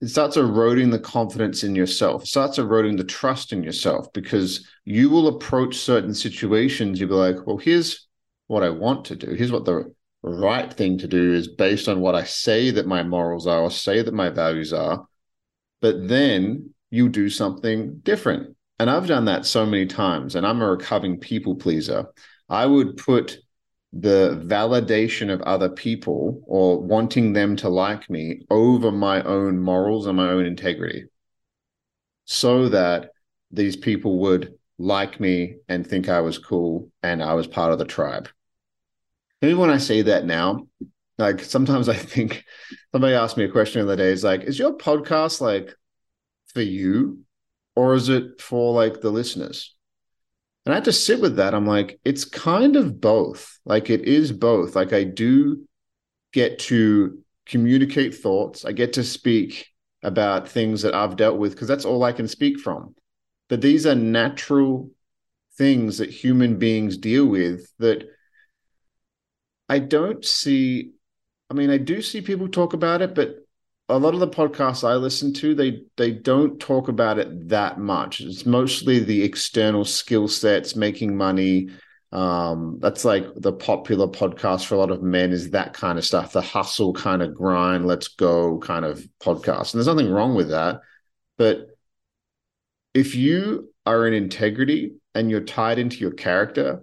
it 0.00 0.09
starts 0.09 0.37
eroding 0.37 0.90
the 0.90 0.99
confidence 0.99 1.64
in 1.64 1.75
yourself, 1.75 2.23
it 2.23 2.28
starts 2.28 2.59
eroding 2.59 2.97
the 2.97 3.05
trust 3.05 3.52
in 3.52 3.62
yourself 3.62 4.12
because 4.12 4.67
you 4.85 5.11
will 5.11 5.28
approach 5.28 5.76
certain 5.76 6.14
situations. 6.14 7.00
You'll 7.00 7.09
be 7.09 7.14
like, 7.14 7.47
well, 7.47 7.57
here's 7.57 8.07
what 8.47 8.62
I 8.62 8.71
want 8.71 9.05
to 9.07 9.17
do. 9.17 9.35
Here's 9.35 9.52
what 9.52 9.64
the 9.64 9.93
right 10.23 10.73
thing 10.73 10.99
to 10.99 11.09
do 11.09 11.35
is 11.35 11.49
based 11.49 11.88
on 11.88 12.00
what 12.00 12.14
I 12.14 12.25
say 12.25 12.71
that 12.71 12.87
my 12.87 13.02
morals 13.02 13.47
are 13.47 13.62
or 13.62 13.71
say 13.71 14.02
that 14.02 14.14
my 14.14 14.31
values 14.31 14.73
are. 14.73 15.07
But 15.81 16.09
then 16.09 16.75
you 16.90 17.09
do 17.09 17.28
something 17.28 17.99
different. 17.99 18.57
And 18.78 18.88
I've 18.88 19.07
done 19.07 19.25
that 19.25 19.45
so 19.45 19.67
many 19.67 19.87
times, 19.87 20.37
and 20.37 20.47
I'm 20.47 20.62
a 20.62 20.71
recovering 20.71 21.19
people 21.19 21.57
pleaser. 21.57 22.07
I 22.49 22.64
would 22.64 22.97
put 22.97 23.38
the 23.92 24.42
validation 24.47 25.33
of 25.33 25.40
other 25.42 25.68
people 25.68 26.42
or 26.47 26.80
wanting 26.80 27.33
them 27.33 27.57
to 27.57 27.68
like 27.68 28.09
me 28.11 28.42
over 28.50 28.92
my 28.92 29.23
own 29.23 29.59
morals 29.59 30.07
and 30.07 30.16
my 30.16 30.28
own 30.28 30.45
integrity 30.45 31.04
so 32.25 32.68
that 32.68 33.11
these 33.50 33.76
people 33.76 34.18
would 34.18 34.54
like 34.78 35.18
me 35.18 35.57
and 35.68 35.87
think 35.87 36.09
I 36.09 36.21
was 36.21 36.38
cool 36.38 36.90
and 37.02 37.23
I 37.23 37.33
was 37.33 37.47
part 37.47 37.73
of 37.73 37.78
the 37.78 37.87
tribe. 37.87 38.28
Maybe 39.40 39.54
when 39.54 39.71
I 39.71 39.78
say 39.78 40.02
that 40.02 40.26
now, 40.26 40.68
like 41.16 41.40
sometimes 41.40 41.88
I 41.88 41.95
think 41.95 42.45
somebody 42.92 43.14
asked 43.14 43.38
me 43.38 43.45
a 43.45 43.50
question 43.50 43.80
the 43.80 43.92
other 43.92 44.02
day, 44.02 44.12
is 44.12 44.23
like, 44.23 44.42
is 44.42 44.59
your 44.59 44.76
podcast 44.76 45.40
like 45.40 45.75
for 46.49 46.61
you 46.61 47.25
or 47.75 47.95
is 47.95 48.11
it 48.11 48.40
for 48.40 48.75
like 48.75 49.00
the 49.00 49.11
listeners? 49.11 49.75
And 50.68 50.75
I 50.75 50.76
had 50.76 50.84
to 50.84 50.92
sit 50.92 51.22
with 51.22 51.37
that. 51.37 51.54
I'm 51.54 51.66
like, 51.66 51.98
it's 52.04 52.26
kind 52.26 52.76
of 52.76 53.00
both. 53.00 53.58
Like 53.64 53.88
it 53.88 54.02
is 54.02 54.32
both. 54.32 54.76
Like 54.76 54.92
I 54.92 55.02
do 55.02 55.66
get 56.34 56.58
to 56.58 57.25
communicate 57.46 58.14
thoughts. 58.14 58.66
I 58.66 58.72
get 58.72 58.92
to 58.92 59.02
speak 59.02 59.68
about 60.02 60.46
things 60.46 60.82
that 60.82 60.94
I've 60.94 61.16
dealt 61.16 61.38
with 61.38 61.52
because 61.52 61.68
that's 61.68 61.87
all 61.87 62.04
I 62.04 62.12
can 62.12 62.28
speak 62.28 62.60
from. 62.60 62.94
But 63.48 63.62
these 63.62 63.87
are 63.87 63.94
natural 63.94 64.90
things 65.56 65.96
that 65.96 66.10
human 66.10 66.58
beings 66.58 66.98
deal 66.98 67.25
with 67.25 67.72
that 67.78 68.04
I 69.70 69.78
don't 69.78 70.22
see. 70.22 70.90
I 71.48 71.54
mean, 71.54 71.70
I 71.70 71.78
do 71.78 72.02
see 72.02 72.20
people 72.20 72.46
talk 72.46 72.75
about 72.75 73.00
it, 73.00 73.14
but 73.14 73.37
a 73.88 73.99
lot 73.99 74.14
of 74.14 74.21
the 74.21 74.28
podcasts 74.28 74.87
I 74.87 74.95
listen 74.95 75.33
to, 75.35 75.54
they 75.54 75.83
they 75.97 76.12
don't 76.12 76.61
talk 76.61 76.88
about 76.88 77.18
it 77.18 77.49
that 77.49 77.78
much. 77.78 78.21
It's 78.21 78.45
mostly 78.45 78.99
the 78.99 79.23
external 79.23 79.85
skill 79.85 80.28
sets, 80.28 80.76
making 80.76 81.16
money. 81.16 81.71
Um, 82.11 82.78
that's 82.80 83.04
like 83.04 83.26
the 83.37 83.52
popular 83.52 84.09
podcast 84.09 84.66
for 84.66 84.75
a 84.75 84.78
lot 84.78 84.90
of 84.90 85.02
men 85.02 85.30
is 85.30 85.50
that 85.50 85.75
kind 85.75 85.99
of 85.99 86.04
stuff, 86.04 86.33
the 86.33 86.40
hustle 86.40 86.95
kind 86.95 87.23
of 87.23 87.35
grind, 87.35 87.87
let's 87.87 88.09
go 88.09 88.59
kind 88.61 88.85
of 88.87 89.07
podcast. 89.21 89.73
And 89.73 89.78
there's 89.78 89.87
nothing 89.95 90.11
wrong 90.11 90.35
with 90.35 90.49
that. 90.49 90.80
But 91.37 91.66
if 92.95 93.14
you 93.14 93.73
are 93.85 94.07
in 94.07 94.14
integrity 94.14 94.95
and 95.14 95.30
you're 95.30 95.42
tied 95.42 95.78
into 95.78 95.99
your 95.99 96.12
character, 96.12 96.83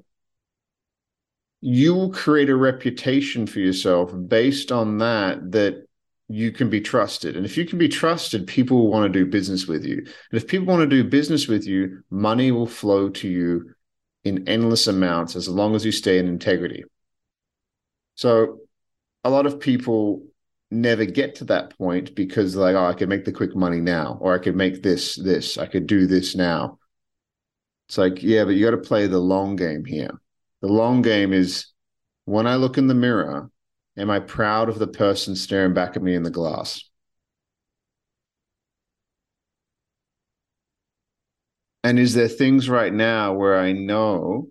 you 1.62 1.96
will 1.96 2.12
create 2.12 2.50
a 2.50 2.56
reputation 2.56 3.48
for 3.48 3.60
yourself 3.60 4.12
based 4.28 4.72
on 4.72 5.00
that 5.00 5.52
that 5.52 5.85
you 6.28 6.52
can 6.52 6.70
be 6.70 6.82
trusted. 6.82 7.36
And 7.36 7.46
if 7.46 7.58
you 7.58 7.66
can 7.66 7.78
be 7.78 7.88
trusted, 7.88 8.48
people 8.48 8.78
will 8.78 8.92
want 8.92 9.12
to 9.12 9.20
do 9.20 9.30
business 9.30 9.68
with 9.68 9.86
you. 9.86 9.98
And 9.98 10.08
if 10.32 10.48
people 10.48 10.68
want 10.68 10.82
to 10.82 11.04
do 11.04 11.08
business 11.08 11.48
with 11.48 11.68
you, 11.68 12.04
money 12.10 12.52
will 12.52 12.68
flow 12.68 13.10
to 13.10 13.28
you 13.28 13.72
in 14.24 14.48
endless 14.48 14.88
amounts 14.88 15.36
as 15.36 15.48
long 15.48 15.76
as 15.76 15.86
you 15.86 15.92
stay 15.92 16.18
in 16.18 16.28
integrity. 16.28 16.84
So 18.16 18.60
a 19.24 19.30
lot 19.30 19.46
of 19.46 19.60
people 19.60 20.24
never 20.72 21.06
get 21.06 21.36
to 21.36 21.46
that 21.46 21.78
point 21.78 22.16
because 22.16 22.56
like, 22.56 22.76
oh, 22.76 22.86
I 22.86 22.94
could 22.94 23.10
make 23.10 23.26
the 23.26 23.32
quick 23.32 23.56
money 23.56 23.80
now, 23.80 24.18
or 24.20 24.34
I 24.34 24.40
could 24.40 24.56
make 24.56 24.82
this, 24.82 25.16
this, 25.16 25.60
I 25.60 25.68
could 25.68 25.86
do 25.86 26.08
this 26.08 26.36
now. 26.36 26.80
It's 27.88 28.00
like, 28.00 28.24
yeah, 28.24 28.46
but 28.46 28.56
you 28.56 28.66
got 28.66 28.72
to 28.72 28.78
play 28.78 29.06
the 29.06 29.20
long 29.20 29.56
game 29.56 29.86
here. 29.86 30.10
The 30.62 30.70
long 30.70 31.04
game 31.04 31.34
is 31.34 31.68
when 32.26 32.48
I 32.48 32.56
look 32.56 32.80
in 32.80 32.88
the 32.88 32.96
mirror, 32.96 33.52
Am 33.98 34.10
I 34.10 34.20
proud 34.20 34.70
of 34.70 34.80
the 34.80 34.88
person 34.88 35.36
staring 35.36 35.74
back 35.74 35.96
at 35.96 36.04
me 36.04 36.16
in 36.16 36.24
the 36.24 36.30
glass? 36.30 36.84
And 41.84 42.00
is 42.00 42.14
there 42.14 42.28
things 42.28 42.68
right 42.68 42.92
now 42.94 43.34
where 43.34 43.58
I 43.58 43.72
know 43.72 44.50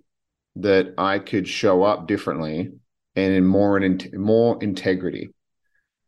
that 0.57 0.95
I 0.99 1.19
could 1.19 1.49
show 1.49 1.83
up 1.83 2.07
differently 2.07 2.73
and 3.17 3.35
in 3.35 3.45
more 3.45 3.79
in 3.79 4.01
more 4.15 4.63
integrity? 4.63 5.31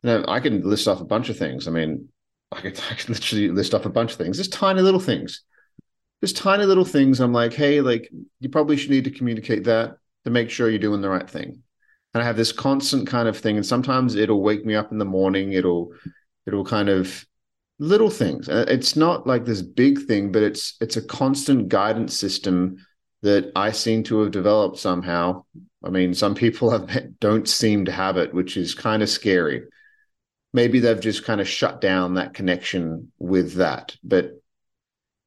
Now, 0.02 0.25
I 0.28 0.40
can 0.40 0.62
list 0.62 0.88
off 0.88 1.00
a 1.00 1.05
bunch 1.05 1.28
of 1.31 1.38
things. 1.38 1.69
I 1.69 1.73
mean, 1.73 2.09
I 2.52 2.61
could, 2.61 2.81
I 2.90 2.95
could 2.95 3.11
literally 3.11 3.50
list 3.50 3.75
off 3.75 3.87
a 3.87 3.90
bunch 3.90 4.12
of 4.12 4.19
things. 4.19 4.38
Just 4.38 4.52
tiny 4.52 4.83
little 4.83 5.00
things. 5.00 5.43
Just 6.23 6.37
tiny 6.37 6.64
little 6.64 6.85
things. 6.85 7.21
I'm 7.21 7.33
like, 7.33 7.55
hey, 7.55 7.81
like 7.81 8.11
you 8.40 8.49
probably 8.49 8.76
should 8.76 8.90
need 8.90 9.05
to 9.05 9.11
communicate 9.11 9.64
that 9.64 9.99
to 10.25 10.31
make 10.31 10.50
sure 10.50 10.71
you're 10.71 10.78
doing 10.78 11.02
the 11.02 11.11
right 11.11 11.28
thing 11.28 11.62
and 12.16 12.23
I 12.23 12.26
have 12.26 12.38
this 12.38 12.50
constant 12.50 13.06
kind 13.06 13.28
of 13.28 13.37
thing. 13.37 13.56
And 13.56 13.66
sometimes 13.66 14.14
it'll 14.14 14.40
wake 14.40 14.64
me 14.64 14.75
up 14.75 14.90
in 14.90 14.96
the 14.96 15.04
morning. 15.04 15.52
It'll 15.52 15.92
it'll 16.46 16.64
kind 16.64 16.88
of 16.88 17.26
little 17.78 18.08
things. 18.08 18.49
Uh, 18.49 18.64
it's 18.68 18.96
not 18.96 19.26
like 19.26 19.44
this 19.44 19.61
big 19.61 20.00
thing, 20.06 20.32
but 20.32 20.42
it's 20.42 20.76
it's 20.80 20.96
a 20.96 21.02
constant 21.02 21.68
guidance 21.68 22.18
system 22.18 22.78
that 23.20 23.52
I 23.54 23.70
seem 23.70 24.02
to 24.04 24.20
have 24.20 24.30
developed 24.30 24.78
somehow. 24.78 25.44
I 25.85 25.90
mean, 25.90 26.14
some 26.14 26.35
people 26.35 26.70
have 26.70 27.18
don't 27.20 27.46
seem 27.46 27.85
to 27.85 27.92
have 27.92 28.16
it, 28.16 28.32
which 28.32 28.56
is 28.56 28.75
kind 28.75 29.02
of 29.02 29.11
scary. 29.11 29.64
Maybe 30.54 30.80
they've 30.80 30.99
just 30.99 31.26
kind 31.26 31.42
of 31.42 31.46
shut 31.46 31.82
down 31.82 32.14
that 32.14 32.32
connection 32.32 33.12
with 33.18 33.56
that. 33.56 33.94
But 34.02 34.40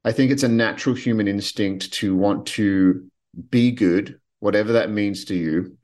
I 0.04 0.10
think 0.10 0.32
it's 0.32 0.42
a 0.42 0.48
natural 0.48 0.96
human 0.96 1.28
instinct 1.28 1.92
to 1.92 2.16
want 2.16 2.46
to 2.46 3.08
be 3.48 3.70
good, 3.70 4.18
whatever 4.40 4.72
that 4.72 4.90
means 4.90 5.26
to 5.26 5.36
you, 5.36 5.76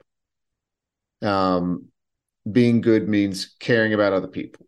um, 1.23 1.87
being 2.51 2.81
good 2.81 3.09
means 3.09 3.55
caring 3.59 3.95
about 3.95 4.13
other 4.13 4.29
people, 4.29 4.67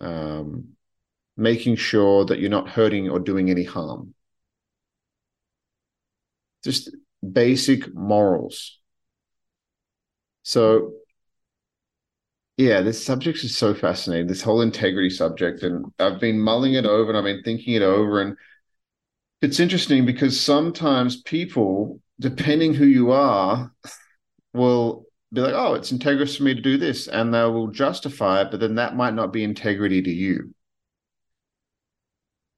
um, 0.00 0.68
making 1.36 1.76
sure 1.76 2.24
that 2.24 2.38
you're 2.38 2.50
not 2.50 2.68
hurting 2.68 3.10
or 3.10 3.18
doing 3.18 3.50
any 3.50 3.64
harm. 3.64 4.14
Just 6.64 6.90
basic 7.32 7.94
morals. 7.94 8.78
So, 10.42 10.92
yeah, 12.56 12.82
this 12.82 13.04
subject 13.04 13.42
is 13.42 13.56
so 13.56 13.74
fascinating. 13.74 14.26
This 14.26 14.42
whole 14.42 14.60
integrity 14.60 15.10
subject, 15.10 15.62
and 15.62 15.86
I've 15.98 16.20
been 16.20 16.40
mulling 16.40 16.74
it 16.74 16.86
over, 16.86 17.10
and 17.10 17.18
I've 17.18 17.24
been 17.24 17.42
thinking 17.42 17.74
it 17.74 17.82
over, 17.82 18.20
and 18.20 18.36
it's 19.42 19.60
interesting 19.60 20.06
because 20.06 20.40
sometimes 20.40 21.20
people, 21.22 22.00
depending 22.20 22.72
who 22.74 22.86
you 22.86 23.10
are, 23.10 23.72
will 24.52 25.06
be 25.34 25.40
like, 25.40 25.54
oh, 25.54 25.74
it's 25.74 25.92
integrous 25.92 26.36
for 26.36 26.44
me 26.44 26.54
to 26.54 26.60
do 26.60 26.78
this, 26.78 27.08
and 27.08 27.32
they 27.32 27.44
will 27.44 27.68
justify 27.68 28.42
it, 28.42 28.50
but 28.50 28.60
then 28.60 28.76
that 28.76 28.96
might 28.96 29.14
not 29.14 29.32
be 29.32 29.44
integrity 29.44 30.02
to 30.02 30.10
you. 30.10 30.54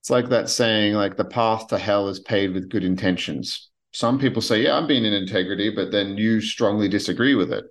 It's 0.01 0.11
like 0.11 0.29
that 0.29 0.49
saying, 0.49 0.95
like 0.95 1.17
the 1.17 1.25
path 1.25 1.69
to 1.69 1.79
hell 1.79 2.09
is 2.09 2.21
paved 2.21 2.55
with 2.55 2.69
good 2.69 2.85
intentions. 2.85 3.71
Some 3.93 4.19
people 4.19 4.43
say, 4.43 4.63
yeah, 4.63 4.77
I'm 4.77 4.87
being 4.87 5.05
in 5.05 5.13
integrity, 5.13 5.71
but 5.71 5.91
then 5.91 6.17
you 6.17 6.41
strongly 6.41 6.89
disagree 6.89 7.35
with 7.35 7.53
it. 7.53 7.65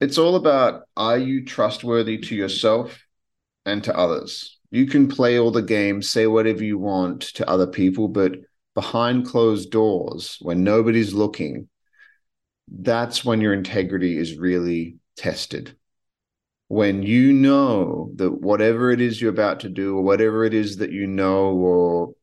It's 0.00 0.18
all 0.18 0.36
about 0.36 0.82
are 0.96 1.18
you 1.18 1.44
trustworthy 1.44 2.18
to 2.18 2.34
yourself 2.34 3.04
and 3.66 3.82
to 3.84 3.96
others? 3.96 4.58
You 4.70 4.86
can 4.86 5.08
play 5.08 5.38
all 5.38 5.50
the 5.50 5.62
games, 5.62 6.10
say 6.10 6.26
whatever 6.26 6.62
you 6.62 6.78
want 6.78 7.22
to 7.34 7.50
other 7.50 7.66
people, 7.66 8.08
but 8.08 8.36
behind 8.74 9.26
closed 9.26 9.70
doors, 9.70 10.38
when 10.40 10.62
nobody's 10.62 11.12
looking, 11.12 11.68
that's 12.70 13.24
when 13.24 13.40
your 13.40 13.52
integrity 13.52 14.16
is 14.16 14.38
really 14.38 14.96
tested. 15.16 15.76
When 16.68 17.02
you 17.02 17.32
know 17.32 18.12
that 18.14 18.30
whatever 18.30 18.92
it 18.92 19.00
is 19.00 19.20
you're 19.20 19.30
about 19.30 19.60
to 19.60 19.68
do, 19.68 19.96
or 19.96 20.02
whatever 20.02 20.44
it 20.44 20.54
is 20.54 20.76
that 20.76 20.92
you 20.92 21.06
know 21.06 21.50
or 21.50 22.14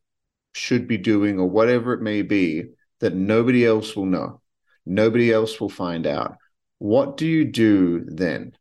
should 0.54 0.88
be 0.88 0.96
doing, 0.96 1.38
or 1.38 1.46
whatever 1.46 1.92
it 1.92 2.00
may 2.00 2.22
be, 2.22 2.64
that 3.00 3.14
nobody 3.14 3.66
else 3.66 3.94
will 3.94 4.06
know, 4.06 4.40
nobody 4.86 5.32
else 5.32 5.60
will 5.60 5.68
find 5.68 6.06
out. 6.06 6.36
What 6.78 7.18
do 7.18 7.26
you 7.26 7.44
do 7.44 8.04
then? 8.06 8.52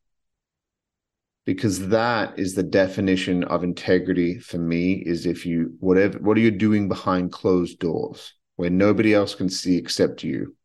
Because 1.46 1.88
that 1.88 2.38
is 2.38 2.56
the 2.56 2.63
definition 2.63 3.46
of 3.46 3.63
integrity 3.63 4.39
for 4.39 4.58
me 4.58 4.94
is 4.94 5.25
if 5.25 5.46
you, 5.46 5.75
whatever, 5.79 6.20
what 6.20 6.36
are 6.36 6.41
you 6.41 6.51
doing 6.51 6.89
behind 6.89 7.32
closed 7.32 7.79
doors 7.79 8.34
where 8.58 8.70
nobody 8.70 9.13
else 9.13 9.36
can 9.36 9.48
see 9.48 9.77
except 9.77 10.24
you? 10.24 10.57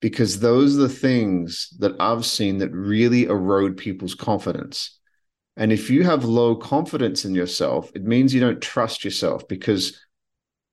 Because 0.00 0.40
those 0.40 0.76
are 0.76 0.82
the 0.82 0.88
things 0.88 1.68
that 1.78 1.94
I've 2.00 2.24
seen 2.24 2.58
that 2.58 2.72
really 2.72 3.24
erode 3.24 3.76
people's 3.76 4.14
confidence. 4.14 4.98
And 5.56 5.72
if 5.72 5.90
you 5.90 6.04
have 6.04 6.24
low 6.24 6.56
confidence 6.56 7.24
in 7.24 7.34
yourself, 7.34 7.90
it 7.94 8.04
means 8.04 8.32
you 8.32 8.40
don't 8.40 8.62
trust 8.62 9.04
yourself 9.04 9.46
because 9.46 10.00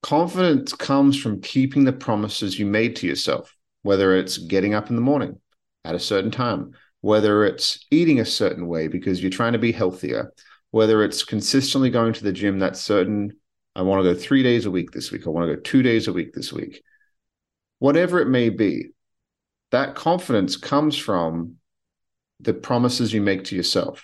confidence 0.01 0.72
comes 0.72 1.19
from 1.19 1.41
keeping 1.41 1.84
the 1.84 1.91
promises 1.91 2.57
you 2.57 2.65
made 2.65 2.96
to 2.98 3.07
yourself, 3.07 3.53
whether 3.81 4.15
it's 4.15 4.38
getting 4.38 4.74
up 4.74 4.89
in 4.89 4.96
the 4.96 5.01
morning 5.01 5.41
at 5.84 5.96
a 5.96 6.00
certain 6.00 6.31
time, 6.31 6.72
whether 7.01 7.43
it's 7.43 7.86
eating 7.91 8.22
a 8.22 8.25
certain 8.25 8.67
way 8.67 8.88
because 8.88 9.22
you're 9.22 9.29
trying 9.29 9.53
to 9.53 9.60
be 9.60 9.74
healthier, 9.74 10.31
whether 10.72 11.03
it's 11.03 11.24
consistently 11.25 11.89
going 11.89 12.13
to 12.13 12.24
the 12.24 12.31
gym 12.31 12.60
that 12.60 12.77
certain, 12.77 13.36
I 13.75 13.81
want 13.81 14.03
to 14.03 14.13
go 14.13 14.17
three 14.17 14.43
days 14.43 14.65
a 14.65 14.72
week 14.72 14.91
this 14.91 15.12
week, 15.12 15.27
I 15.27 15.31
want 15.31 15.50
to 15.50 15.55
go 15.55 15.62
two 15.62 15.81
days 15.81 16.07
a 16.07 16.13
week 16.13 16.34
this 16.34 16.53
week. 16.53 16.81
Whatever 17.79 18.22
it 18.22 18.27
may 18.27 18.50
be, 18.50 18.91
that 19.71 19.95
confidence 19.95 20.55
comes 20.55 20.97
from 20.97 21.55
the 22.39 22.53
promises 22.53 23.13
you 23.13 23.21
make 23.21 23.45
to 23.45 23.55
yourself. 23.55 24.03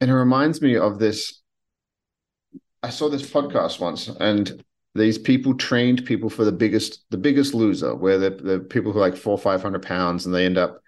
And 0.00 0.10
it 0.10 0.14
reminds 0.14 0.62
me 0.62 0.76
of 0.76 0.98
this. 0.98 1.42
I 2.82 2.90
saw 2.90 3.08
this 3.08 3.28
podcast 3.28 3.80
once, 3.80 4.08
and 4.08 4.62
these 4.94 5.18
people 5.18 5.54
trained 5.54 6.06
people 6.06 6.30
for 6.30 6.44
the 6.44 6.52
biggest, 6.52 7.04
the 7.10 7.18
biggest 7.18 7.52
loser, 7.52 7.94
where 7.94 8.18
the, 8.18 8.30
the 8.30 8.60
people 8.60 8.92
who 8.92 8.98
are 8.98 9.08
like 9.08 9.16
four, 9.16 9.32
or 9.32 9.38
five 9.38 9.60
hundred 9.60 9.82
pounds, 9.82 10.24
and 10.24 10.34
they 10.34 10.46
end 10.46 10.58
up. 10.58 10.80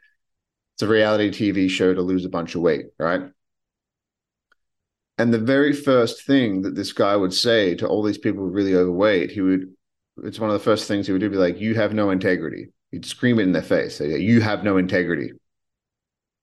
It's 0.75 0.83
a 0.83 0.89
reality 0.89 1.31
TV 1.31 1.69
show 1.69 1.93
to 1.93 2.01
lose 2.01 2.25
a 2.25 2.31
bunch 2.31 2.55
of 2.55 2.63
weight, 2.63 2.87
right? 2.99 3.23
And 5.19 5.35
the 5.35 5.39
very 5.39 5.75
first 5.75 6.25
thing 6.25 6.63
that 6.63 6.75
this 6.75 6.95
guy 6.95 7.15
would 7.15 7.35
say 7.35 7.75
to 7.75 7.87
all 7.87 8.03
these 8.03 8.17
people 8.17 8.43
who 8.43 8.51
really 8.51 8.75
overweight, 8.75 9.33
he 9.33 9.43
would 9.43 9.75
it's 10.25 10.39
one 10.41 10.51
of 10.51 10.55
the 10.55 10.65
first 10.65 10.87
things 10.89 11.07
he 11.07 11.13
would 11.13 11.21
do. 11.21 11.31
Be 11.31 11.37
like, 11.37 11.61
"You 11.61 11.75
have 11.75 11.95
no 11.95 12.11
integrity." 12.11 12.73
He'd 12.91 13.07
scream 13.07 13.39
it 13.39 13.45
in 13.45 13.53
their 13.53 13.63
face. 13.63 13.97
Say, 13.97 14.19
"You 14.21 14.41
have 14.41 14.65
no 14.65 14.77
integrity," 14.77 15.33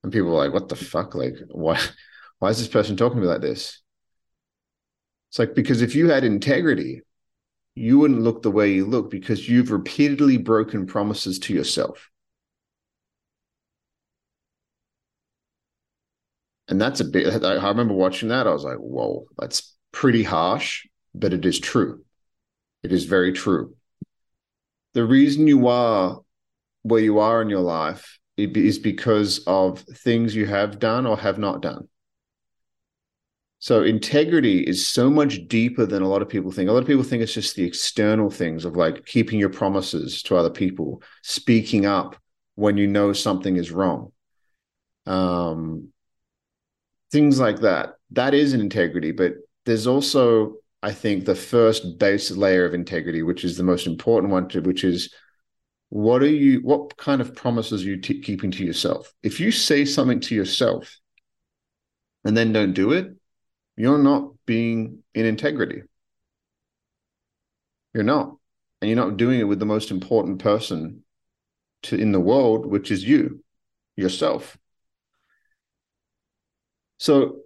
and 0.03 0.11
people 0.11 0.29
were 0.29 0.37
like, 0.37 0.53
"What 0.53 0.69
the 0.69 0.75
fuck? 0.75 1.15
Like, 1.15 1.35
why? 1.49 1.79
Why 2.39 2.49
is 2.49 2.59
this 2.59 2.67
person 2.67 2.95
talking 2.95 3.17
to 3.17 3.21
me 3.23 3.27
like 3.27 3.41
this?" 3.41 3.81
It's 5.29 5.39
like 5.39 5.55
because 5.55 5.81
if 5.81 5.95
you 5.95 6.09
had 6.09 6.23
integrity, 6.23 7.01
you 7.75 7.99
wouldn't 7.99 8.21
look 8.21 8.41
the 8.43 8.51
way 8.51 8.73
you 8.73 8.85
look 8.85 9.11
because 9.11 9.49
you've 9.49 9.71
repeatedly 9.71 10.37
broken 10.37 10.85
promises 10.87 11.39
to 11.39 11.53
yourself. 11.53 12.09
And 16.67 16.81
that's 16.81 16.99
a 16.99 17.05
bit, 17.05 17.43
I 17.43 17.67
remember 17.69 17.93
watching 17.93 18.29
that. 18.29 18.47
I 18.47 18.53
was 18.53 18.63
like, 18.63 18.77
whoa, 18.77 19.27
that's 19.37 19.75
pretty 19.91 20.23
harsh, 20.23 20.85
but 21.15 21.33
it 21.33 21.45
is 21.45 21.59
true. 21.59 22.03
It 22.87 22.93
is 22.93 23.03
very 23.03 23.33
true. 23.33 23.75
The 24.93 25.03
reason 25.03 25.45
you 25.45 25.67
are 25.67 26.21
where 26.83 27.01
you 27.01 27.19
are 27.19 27.41
in 27.41 27.49
your 27.49 27.59
life 27.59 28.17
is 28.37 28.79
because 28.79 29.39
of 29.45 29.81
things 29.81 30.33
you 30.33 30.45
have 30.45 30.79
done 30.79 31.05
or 31.05 31.17
have 31.17 31.37
not 31.37 31.61
done. 31.61 31.89
So 33.59 33.83
integrity 33.83 34.61
is 34.61 34.87
so 34.87 35.09
much 35.09 35.49
deeper 35.49 35.85
than 35.85 36.01
a 36.01 36.07
lot 36.07 36.21
of 36.21 36.29
people 36.29 36.49
think. 36.49 36.69
A 36.69 36.71
lot 36.71 36.79
of 36.79 36.87
people 36.87 37.03
think 37.03 37.21
it's 37.21 37.33
just 37.33 37.57
the 37.57 37.65
external 37.65 38.29
things 38.29 38.63
of 38.63 38.77
like 38.77 39.05
keeping 39.05 39.37
your 39.37 39.49
promises 39.49 40.23
to 40.23 40.37
other 40.37 40.49
people, 40.49 41.01
speaking 41.23 41.85
up 41.85 42.15
when 42.55 42.77
you 42.77 42.87
know 42.87 43.11
something 43.11 43.57
is 43.57 43.69
wrong. 43.69 44.13
Um, 45.05 45.89
things 47.11 47.37
like 47.37 47.59
that. 47.59 47.95
That 48.11 48.33
is 48.33 48.53
an 48.53 48.61
integrity, 48.61 49.11
but 49.11 49.33
there's 49.65 49.87
also, 49.87 50.53
I 50.83 50.91
think, 50.93 51.25
the 51.25 51.35
first 51.35 51.97
base 51.97 52.31
layer 52.31 52.65
of 52.65 52.73
integrity, 52.73 53.23
which 53.23 53.43
is 53.43 53.57
the 53.57 53.63
most 53.63 53.87
important 53.87 54.31
one, 54.31 54.47
to, 54.49 54.61
which 54.61 54.83
is 54.83 55.13
what 55.89 56.21
are 56.21 56.29
you, 56.29 56.59
what 56.59 56.97
kind 56.97 57.21
of 57.21 57.35
promises 57.35 57.83
are 57.83 57.87
you 57.87 57.97
t- 57.97 58.21
keeping 58.21 58.51
to 58.51 58.65
yourself? 58.65 59.13
If 59.23 59.39
you 59.39 59.51
say 59.51 59.85
something 59.85 60.19
to 60.21 60.35
yourself 60.35 60.99
and 62.23 62.35
then 62.35 62.53
don't 62.53 62.73
do 62.73 62.91
it, 62.91 63.15
you're 63.75 63.97
not 63.97 64.33
being 64.45 65.03
in 65.13 65.25
integrity. 65.25 65.83
You're 67.93 68.03
not. 68.03 68.35
And 68.81 68.89
you're 68.89 68.95
not 68.95 69.17
doing 69.17 69.39
it 69.39 69.45
with 69.45 69.59
the 69.59 69.65
most 69.65 69.91
important 69.91 70.39
person 70.39 71.03
to 71.83 71.95
in 71.95 72.11
the 72.11 72.19
world, 72.19 72.65
which 72.65 72.91
is 72.91 73.03
you, 73.03 73.43
yourself. 73.95 74.57
So 76.99 77.39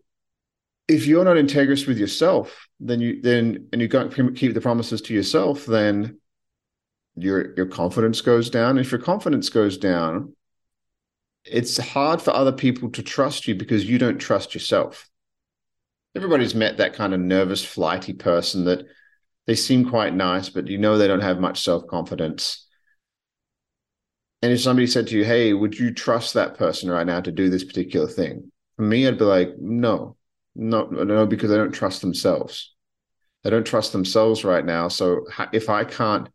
if 0.88 1.05
you're 1.05 1.25
not 1.25 1.38
integrous 1.38 1.88
with 1.88 1.97
yourself, 1.97 2.67
then 2.79 3.00
you 3.00 3.21
then 3.21 3.67
and 3.71 3.81
you 3.81 3.89
can't 3.89 4.13
keep 4.35 4.53
the 4.53 4.61
promises 4.61 5.01
to 5.01 5.13
yourself, 5.13 5.65
then 5.65 6.19
your 7.15 7.53
your 7.55 7.67
confidence 7.67 8.21
goes 8.21 8.50
down. 8.50 8.77
If 8.77 8.91
your 8.91 9.01
confidence 9.01 9.50
goes 9.50 9.77
down, 9.77 10.35
it's 11.45 11.77
hard 11.77 12.21
for 12.21 12.31
other 12.31 12.51
people 12.51 12.89
to 12.91 13.03
trust 13.03 13.47
you 13.47 13.55
because 13.55 13.85
you 13.85 13.97
don't 13.97 14.19
trust 14.19 14.53
yourself 14.53 15.09
everybody's 16.15 16.55
met 16.55 16.77
that 16.77 16.93
kind 16.93 17.13
of 17.13 17.19
nervous, 17.19 17.63
flighty 17.63 18.13
person 18.13 18.65
that 18.65 18.85
they 19.47 19.55
seem 19.55 19.89
quite 19.89 20.13
nice, 20.13 20.50
but 20.50 20.67
you 20.67 20.77
know 20.77 20.97
they 20.97 21.07
don't 21.07 21.21
have 21.21 21.39
much 21.39 21.63
self 21.63 21.88
confidence. 21.88 22.67
And 24.41 24.51
if 24.51 24.61
somebody 24.61 24.88
said 24.88 25.07
to 25.07 25.17
you, 25.17 25.23
Hey, 25.23 25.53
would 25.53 25.77
you 25.77 25.93
trust 25.93 26.33
that 26.33 26.57
person 26.57 26.89
right 26.89 27.05
now 27.05 27.21
to 27.21 27.31
do 27.31 27.50
this 27.50 27.63
particular 27.63 28.07
thing? 28.07 28.51
For 28.75 28.83
me, 28.83 29.07
I'd 29.07 29.17
be 29.17 29.25
like, 29.25 29.50
No, 29.59 30.15
no, 30.55 30.86
no, 30.86 31.25
because 31.25 31.50
they 31.50 31.58
don't 31.58 31.72
trust 31.72 32.01
themselves. 32.01 32.74
They 33.43 33.50
don't 33.50 33.65
trust 33.65 33.91
themselves 33.91 34.43
right 34.43 34.65
now. 34.65 34.88
So 34.88 35.25
if 35.51 35.70
I 35.70 35.84
can't, 35.84 36.29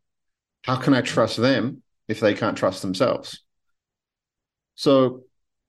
how 0.63 0.77
can 0.77 0.95
I 0.95 1.01
trust 1.01 1.37
them 1.37 1.83
if 2.09 2.21
they 2.21 2.35
can't 2.35 2.57
trust 2.57 2.83
themselves? 2.83 3.43
So 4.75 5.25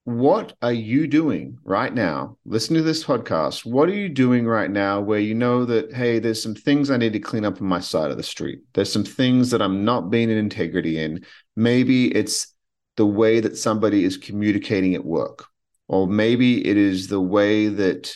what 0.08 0.54
are 0.62 0.72
you 0.72 1.06
doing 1.06 1.58
right 1.66 1.94
now? 1.94 2.38
Listen 2.46 2.76
to 2.76 2.82
this 2.82 3.04
podcast. 3.04 3.66
What 3.66 3.90
are 3.90 3.94
you 3.94 4.08
doing 4.08 4.48
right 4.48 4.72
now 4.72 5.02
where 5.02 5.20
you 5.20 5.36
know 5.36 5.66
that, 5.66 5.94
hey, 5.94 6.20
there's 6.20 6.42
some 6.42 6.56
things 6.56 6.90
I 6.90 6.96
need 6.96 7.12
to 7.14 7.20
clean 7.20 7.44
up 7.44 7.62
on 7.62 7.68
my 7.68 7.82
side 7.82 8.10
of 8.10 8.16
the 8.16 8.24
street? 8.24 8.62
There's 8.74 8.92
some 8.92 9.04
things 9.04 9.52
that 9.52 9.62
I'm 9.62 9.84
not 9.84 10.10
being 10.10 10.30
in 10.30 10.38
integrity 10.38 10.98
in. 10.98 11.26
Maybe 11.58 12.08
it's 12.16 12.54
the 12.96 13.06
way 13.06 13.42
that 13.42 13.58
somebody 13.58 14.06
is 14.06 14.16
communicating 14.16 14.96
at 14.96 15.04
work, 15.04 15.46
or 15.90 16.08
maybe 16.08 16.66
it 16.66 16.78
is 16.78 17.10
the 17.10 17.22
way 17.22 17.68
that 17.68 18.16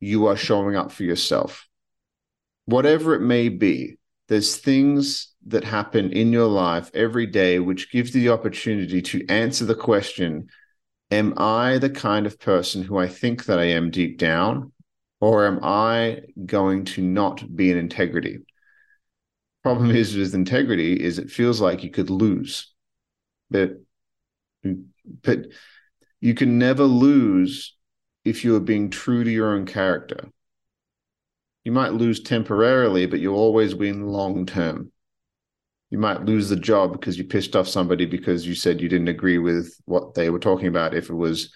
you 0.00 0.26
are 0.26 0.36
showing 0.36 0.76
up 0.76 0.92
for 0.92 1.02
yourself. 1.02 1.66
Whatever 2.66 3.14
it 3.14 3.20
may 3.20 3.48
be, 3.48 3.98
there's 4.28 4.56
things 4.56 5.32
that 5.46 5.64
happen 5.64 6.12
in 6.12 6.32
your 6.32 6.46
life 6.46 6.90
every 6.94 7.26
day 7.26 7.58
which 7.58 7.90
gives 7.90 8.14
you 8.14 8.22
the 8.22 8.28
opportunity 8.28 9.00
to 9.00 9.26
answer 9.28 9.64
the 9.64 9.74
question 9.74 10.48
am 11.10 11.32
I 11.38 11.78
the 11.78 11.88
kind 11.88 12.26
of 12.26 12.38
person 12.38 12.82
who 12.82 12.98
I 12.98 13.08
think 13.08 13.46
that 13.46 13.58
I 13.58 13.64
am 13.64 13.90
deep 13.90 14.18
down, 14.18 14.72
or 15.20 15.46
am 15.46 15.60
I 15.62 16.20
going 16.44 16.84
to 16.84 17.02
not 17.02 17.56
be 17.56 17.70
in 17.70 17.78
integrity? 17.78 18.40
Problem 19.62 19.90
is 19.90 20.14
with 20.14 20.34
integrity 20.34 21.02
is 21.02 21.18
it 21.18 21.30
feels 21.30 21.62
like 21.62 21.82
you 21.82 21.90
could 21.90 22.10
lose, 22.10 22.72
but 23.50 23.80
but 25.22 25.46
you 26.20 26.34
can 26.34 26.58
never 26.58 26.84
lose 26.84 27.74
if 28.28 28.44
you 28.44 28.56
are 28.56 28.60
being 28.60 28.90
true 28.90 29.24
to 29.24 29.30
your 29.30 29.54
own 29.54 29.66
character. 29.66 30.30
You 31.64 31.72
might 31.72 31.92
lose 31.92 32.20
temporarily, 32.20 33.06
but 33.06 33.20
you 33.20 33.34
always 33.34 33.74
win 33.74 34.06
long 34.06 34.46
term. 34.46 34.90
You 35.90 35.98
might 35.98 36.24
lose 36.24 36.48
the 36.48 36.56
job 36.56 36.92
because 36.92 37.16
you 37.16 37.24
pissed 37.24 37.56
off 37.56 37.68
somebody 37.68 38.06
because 38.06 38.46
you 38.46 38.54
said 38.54 38.80
you 38.80 38.88
didn't 38.88 39.08
agree 39.08 39.38
with 39.38 39.74
what 39.86 40.14
they 40.14 40.30
were 40.30 40.38
talking 40.38 40.68
about 40.68 40.94
if 40.94 41.08
it 41.08 41.14
was 41.14 41.52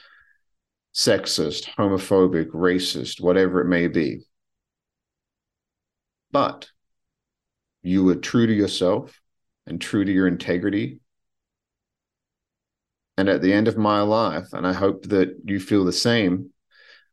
sexist 0.94 1.66
homophobic 1.78 2.48
racist 2.48 3.20
whatever 3.20 3.60
it 3.60 3.68
may 3.68 3.88
be. 3.88 4.20
But 6.30 6.70
you 7.82 8.04
were 8.04 8.16
true 8.16 8.46
to 8.46 8.52
yourself 8.52 9.20
and 9.66 9.80
true 9.80 10.04
to 10.04 10.12
your 10.12 10.28
integrity. 10.28 11.00
And 13.16 13.28
at 13.28 13.42
the 13.42 13.52
end 13.52 13.68
of 13.68 13.76
my 13.76 14.00
life 14.00 14.52
and 14.52 14.66
i 14.66 14.72
hope 14.72 15.04
that 15.08 15.36
you 15.44 15.60
feel 15.60 15.84
the 15.84 15.92
same 15.92 16.51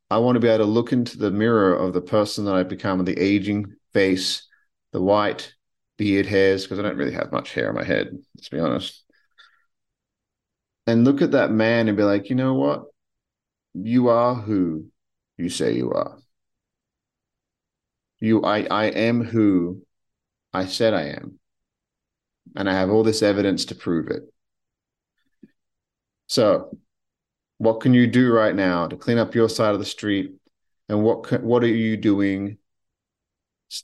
i 0.10 0.18
want 0.18 0.36
to 0.36 0.40
be 0.40 0.48
able 0.48 0.66
to 0.66 0.72
look 0.72 0.92
into 0.92 1.18
the 1.18 1.32
mirror 1.32 1.74
of 1.74 1.94
the 1.94 2.02
person 2.02 2.46
that 2.46 2.56
i've 2.56 2.70
become 2.70 3.04
the 3.04 3.20
aging 3.20 3.76
face 3.94 4.48
the 4.92 5.02
white 5.02 5.54
beard 6.00 6.26
hairs 6.26 6.64
because 6.64 6.80
I 6.80 6.82
don't 6.82 6.98
really 6.98 7.12
have 7.12 7.32
much 7.32 7.54
hair 7.54 7.70
on 7.70 7.76
my 7.76 7.84
head, 7.84 8.18
let's 8.36 8.50
be 8.50 8.58
honest. 8.58 9.04
And 10.88 11.06
look 11.06 11.22
at 11.22 11.32
that 11.32 11.52
man 11.52 11.88
and 11.88 11.98
be 11.98 12.04
like, 12.04 12.32
you 12.32 12.36
know 12.36 12.56
what? 12.56 12.86
You 13.76 14.08
are 14.08 14.34
who 14.34 14.86
you 15.38 15.50
say 15.50 15.76
you 15.76 15.92
are. 15.92 16.18
You 18.20 18.44
I 18.44 18.64
I 18.64 18.86
am 18.86 19.24
who 19.24 19.84
I 20.54 20.66
said 20.66 20.94
I 20.94 21.10
am. 21.10 21.40
And 22.56 22.68
I 22.68 22.74
have 22.74 22.90
all 22.90 23.04
this 23.04 23.22
evidence 23.22 23.66
to 23.66 23.76
prove 23.76 24.08
it. 24.08 24.24
So, 26.28 26.78
what 27.60 27.80
can 27.80 27.94
you 27.94 28.08
do 28.08 28.34
right 28.34 28.56
now 28.56 28.88
to 28.88 28.98
clean 28.98 29.18
up 29.18 29.36
your 29.36 29.48
side 29.48 29.74
of 29.74 29.80
the 29.80 29.86
street? 29.86 30.34
And 30.90 31.04
what 31.04 31.44
what 31.44 31.64
are 31.64 31.68
you 31.68 31.96
doing 31.96 32.58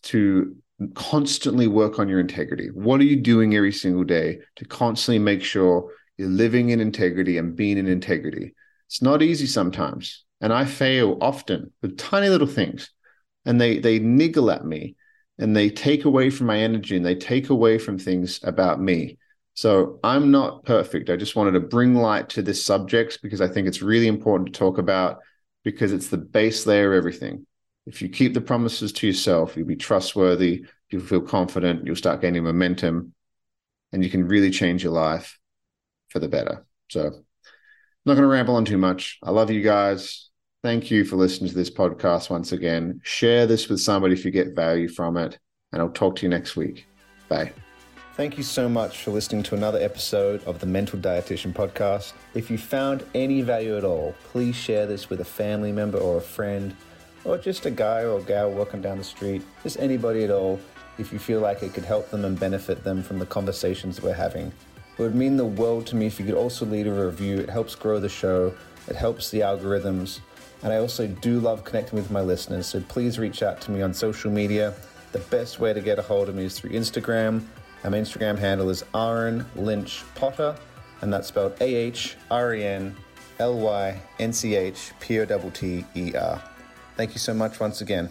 to 0.01 0.55
constantly 0.93 1.67
work 1.67 1.99
on 1.99 2.09
your 2.09 2.19
integrity. 2.19 2.67
What 2.67 2.99
are 2.99 3.05
you 3.05 3.15
doing 3.15 3.55
every 3.55 3.71
single 3.71 4.03
day 4.03 4.39
to 4.57 4.65
constantly 4.65 5.19
make 5.19 5.43
sure 5.43 5.91
you're 6.17 6.27
living 6.27 6.69
in 6.69 6.79
integrity 6.79 7.38
and 7.38 7.55
being 7.55 7.77
in 7.77 7.88
integrity? 7.88 8.53
It's 8.88 9.01
not 9.01 9.21
easy 9.21 9.47
sometimes. 9.47 10.23
And 10.41 10.51
I 10.51 10.65
fail 10.65 11.17
often 11.21 11.71
with 11.81 11.97
tiny 11.97 12.29
little 12.29 12.47
things. 12.47 12.91
And 13.45 13.61
they 13.61 13.79
they 13.79 13.99
niggle 13.99 14.51
at 14.51 14.65
me 14.65 14.95
and 15.38 15.55
they 15.55 15.69
take 15.69 16.05
away 16.05 16.29
from 16.29 16.47
my 16.47 16.59
energy 16.59 16.97
and 16.97 17.05
they 17.05 17.15
take 17.15 17.49
away 17.49 17.77
from 17.77 17.97
things 17.97 18.39
about 18.43 18.81
me. 18.81 19.17
So 19.55 19.99
I'm 20.03 20.31
not 20.31 20.65
perfect. 20.65 21.09
I 21.09 21.15
just 21.15 21.35
wanted 21.35 21.51
to 21.51 21.61
bring 21.61 21.95
light 21.95 22.29
to 22.29 22.41
this 22.41 22.63
subject 22.63 23.19
because 23.23 23.41
I 23.41 23.47
think 23.47 23.67
it's 23.67 23.81
really 23.81 24.07
important 24.07 24.53
to 24.53 24.59
talk 24.59 24.77
about 24.77 25.19
because 25.63 25.93
it's 25.93 26.09
the 26.09 26.17
base 26.17 26.67
layer 26.67 26.93
of 26.93 26.97
everything. 26.97 27.47
If 27.85 28.01
you 28.01 28.09
keep 28.09 28.33
the 28.33 28.41
promises 28.41 28.91
to 28.93 29.07
yourself, 29.07 29.55
you'll 29.55 29.67
be 29.67 29.75
trustworthy, 29.75 30.65
you'll 30.89 31.03
feel 31.03 31.21
confident, 31.21 31.85
you'll 31.85 31.95
start 31.95 32.21
gaining 32.21 32.43
momentum, 32.43 33.13
and 33.91 34.03
you 34.03 34.09
can 34.09 34.27
really 34.27 34.51
change 34.51 34.83
your 34.83 34.93
life 34.93 35.39
for 36.09 36.19
the 36.19 36.27
better. 36.27 36.65
So, 36.89 37.07
I'm 37.07 38.11
not 38.11 38.15
going 38.15 38.23
to 38.23 38.27
ramble 38.27 38.55
on 38.55 38.65
too 38.65 38.77
much. 38.77 39.17
I 39.23 39.31
love 39.31 39.49
you 39.49 39.61
guys. 39.61 40.29
Thank 40.63 40.91
you 40.91 41.05
for 41.05 41.15
listening 41.15 41.49
to 41.49 41.55
this 41.55 41.71
podcast 41.71 42.29
once 42.29 42.51
again. 42.51 43.01
Share 43.03 43.47
this 43.47 43.67
with 43.67 43.79
somebody 43.79 44.13
if 44.13 44.25
you 44.25 44.31
get 44.31 44.55
value 44.55 44.87
from 44.87 45.17
it, 45.17 45.39
and 45.71 45.81
I'll 45.81 45.89
talk 45.89 46.17
to 46.17 46.23
you 46.23 46.29
next 46.29 46.55
week. 46.55 46.85
Bye. 47.29 47.64
Thank 48.15 48.38
you 48.38 48.43
so 48.43 48.69
much 48.69 49.04
for 49.04 49.12
listening 49.12 49.43
to 49.43 49.56
another 49.56 49.78
episode 49.78 50.41
of 50.45 50.60
the 50.60 50.65
Mental 50.65 50.97
Dietitian 50.97 51.51
Podcast. 51.51 52.13
If 52.34 52.49
you 52.49 52.58
found 52.58 53.04
any 53.13 53.41
value 53.41 53.75
at 53.75 53.84
all, 53.84 54.15
please 54.32 54.56
share 54.56 54.86
this 54.86 55.10
with 55.10 55.19
a 55.19 55.25
family 55.25 55.73
member 55.73 55.97
or 55.97 56.19
a 56.19 56.21
friend 56.21 56.73
or 57.25 57.38
just 57.38 57.65
a 57.65 57.71
guy 57.71 58.04
or 58.04 58.19
a 58.19 58.23
gal 58.23 58.51
walking 58.51 58.82
down 58.82 58.99
the 58.99 59.04
street, 59.04 59.41
just 59.63 59.78
anybody 59.80 60.23
at 60.23 60.32
all, 60.32 60.62
if 60.97 61.12
you 61.12 61.19
feel 61.19 61.41
like 61.41 61.62
it 61.62 61.73
could 61.73 61.84
help 61.84 62.10
them 62.10 62.23
and 62.23 62.39
benefit 62.39 62.86
them 62.86 63.04
from 63.04 63.19
the 63.19 63.25
conversations 63.25 64.01
we're 64.01 64.13
having. 64.13 64.47
It 64.97 65.01
would 65.01 65.13
mean 65.13 65.36
the 65.36 65.43
world 65.43 65.86
to 65.88 65.97
me 65.97 66.06
if 66.06 66.17
you 66.17 66.25
could 66.25 66.36
also 66.36 66.65
leave 66.65 66.88
a 66.88 67.06
review. 67.08 67.39
It 67.39 67.49
helps 67.49 67.75
grow 67.75 67.99
the 67.99 68.08
show, 68.08 68.56
it 68.88 68.95
helps 68.95 69.30
the 69.30 69.41
algorithms, 69.41 70.21
And 70.63 70.71
I 70.71 70.78
also 70.78 71.06
do 71.06 71.41
love 71.41 71.65
connecting 71.65 71.99
with 71.99 72.10
my 72.12 72.21
listeners, 72.21 72.65
so 72.65 72.80
please 72.80 73.19
reach 73.19 73.43
out 73.43 73.60
to 73.62 73.71
me 73.71 73.82
on 73.82 73.93
social 73.93 74.32
media. 74.32 74.73
The 75.12 75.19
best 75.19 75.60
way 75.60 75.73
to 75.73 75.82
get 75.82 75.99
a 75.99 76.01
hold 76.01 76.30
of 76.30 76.36
me 76.36 76.45
is 76.45 76.58
through 76.58 76.69
Instagram. 76.69 77.43
My 77.89 77.99
Instagram 77.99 78.39
handle 78.39 78.71
is 78.71 78.83
Ahren 78.95 79.45
Lynch 79.55 80.03
Potter, 80.15 80.55
and 81.01 81.13
that's 81.13 81.27
spelled 81.27 81.53
A 81.61 81.75
H 81.75 82.15
R 82.31 82.55
E 82.55 82.63
N 82.63 82.95
L 83.37 83.59
Y 83.59 84.01
N 84.17 84.33
C 84.33 84.55
H 84.55 84.91
P 84.99 85.19
O 85.19 85.25
T 85.25 85.51
T 85.51 85.85
E 85.95 86.15
R. 86.15 86.41
Thank 86.97 87.13
you 87.13 87.19
so 87.19 87.33
much 87.35 87.59
once 87.59 87.81
again. 87.81 88.09